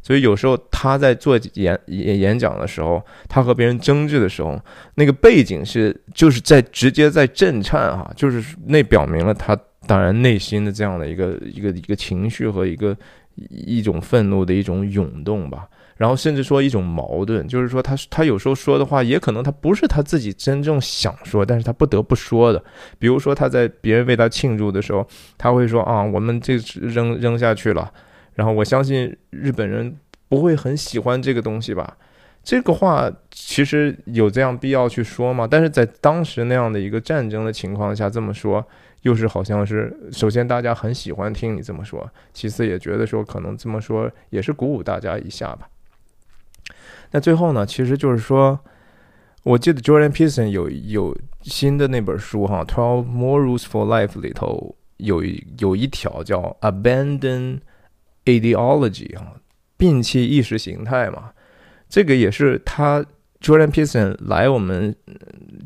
[0.02, 4.60] 所以有时候他在做演演演讲的时候，他和别人争执的时候，
[4.96, 12.94] 那个背景是就是在直接在震颤哈，就是那表明了他当然内心的这样的一个一个一个情绪和一个
[13.50, 15.66] 一种愤怒的一种涌动吧。
[15.98, 22.64] 然后甚至说一种矛盾，就是说他他有时候说的话，也可能他不是他自己真正想说，但是他不得不说的。
[22.98, 25.08] 比如说他在别人为他庆祝的时候，
[25.38, 27.92] 他会说啊，我们这扔 扔下去了。
[28.34, 29.96] 然后我相信日本人
[30.28, 31.96] 不会很喜欢这个东西吧？
[32.44, 35.48] 这个话其实有这样必要去说吗？
[35.50, 38.66] 但是在当时那样的一个战争的情况下这么说，
[39.04, 45.70] 又是好像是首先大家很喜欢听你这么说，其次也觉得说可能这么说也是鼓舞大家一下吧。
[47.14, 48.60] 那最后呢，其实就是说，
[49.44, 55.24] 我记得 Jordan Peterson 有有新的那本书哈，《Twelve More Rules for Life》里头有
[55.60, 57.60] 有一条叫 “Abandon
[58.26, 59.36] Ideology” 哈，
[59.78, 61.32] 摒弃意识形态嘛。
[61.88, 63.06] 这个也是他
[63.40, 64.96] Jordan Peterson 来我们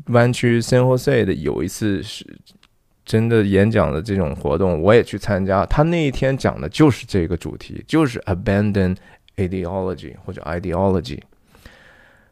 [0.08, 2.26] 湾区 San Jose 的有一次是
[3.06, 5.64] 真的演讲的这种活动，我也去参加。
[5.64, 8.94] 他那一天讲的就是这个主题，就是 Abandon
[9.36, 11.20] Ideology 或者 Ideology。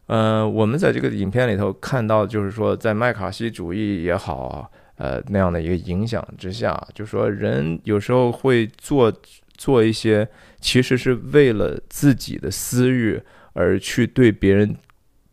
[0.06, 9.12] 呃，我们在这个影片里头看到，就是说在麦卡锡主义也好，呃那样的一个影响之下，就说人有时候会做
[9.56, 10.28] 做一些，
[10.60, 13.20] 其实是为了自己的私欲
[13.52, 14.76] 而去对别人。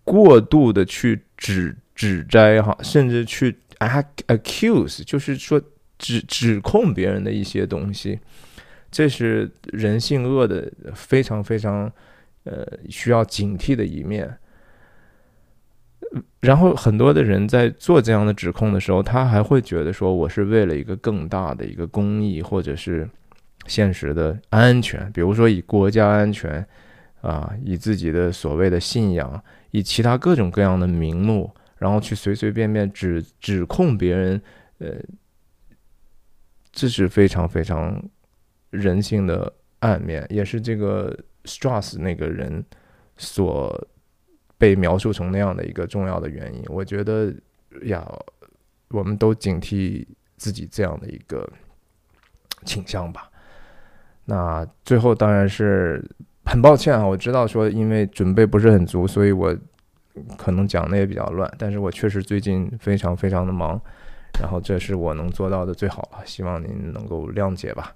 [0.06, 3.56] 过度的去指指摘哈，甚至去
[4.28, 5.62] accuse，就是说
[5.98, 8.20] 指指控别人的一些东西，
[8.92, 11.90] 这是人性恶的非常非常
[12.44, 14.38] 呃需要警惕的一面。
[16.42, 23.10] 然后很多的人在做这样的指控的时候，他还会觉得说我是为了一个更大的一个公益，或者是
[23.66, 26.66] 现实的安全，比如说以国家安全
[27.22, 29.44] 啊，以自己的所谓的信仰。
[29.72, 34.40] 以其他各种各样的名目，然后去随随便便指指控别人，
[34.78, 34.90] 呃，
[36.72, 38.00] 这是非常非常
[38.70, 42.64] 人性的暗面，也是这个 Strauss 那个人
[43.18, 43.88] 所
[44.64, 46.64] 被描述成那样的一个重要的原因。
[46.68, 47.34] 我觉得
[47.82, 48.08] 呀，
[48.92, 50.06] 我们都警惕
[50.38, 51.52] 自己这样的一个
[52.64, 53.30] 倾向吧。
[54.24, 56.02] 那最后当然是。
[56.46, 59.58] 很抱歉啊，我知道说因为准备不是很足，所以我
[60.38, 61.50] 可能讲的也比较乱。
[61.58, 63.80] 但是我确实最近非常非常的忙，
[64.42, 67.96] 然后这是我能做到的最好了，希望您能够谅解吧。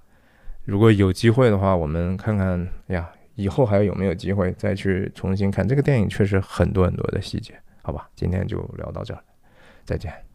[0.64, 6.08] 如果有机会的话，我们看看呀，以后还有没有机会再去重新看这个电影？
[6.08, 8.10] 确实很多很多的细节，好吧？
[8.16, 9.22] 今天就聊到这儿，
[9.84, 10.27] 再见。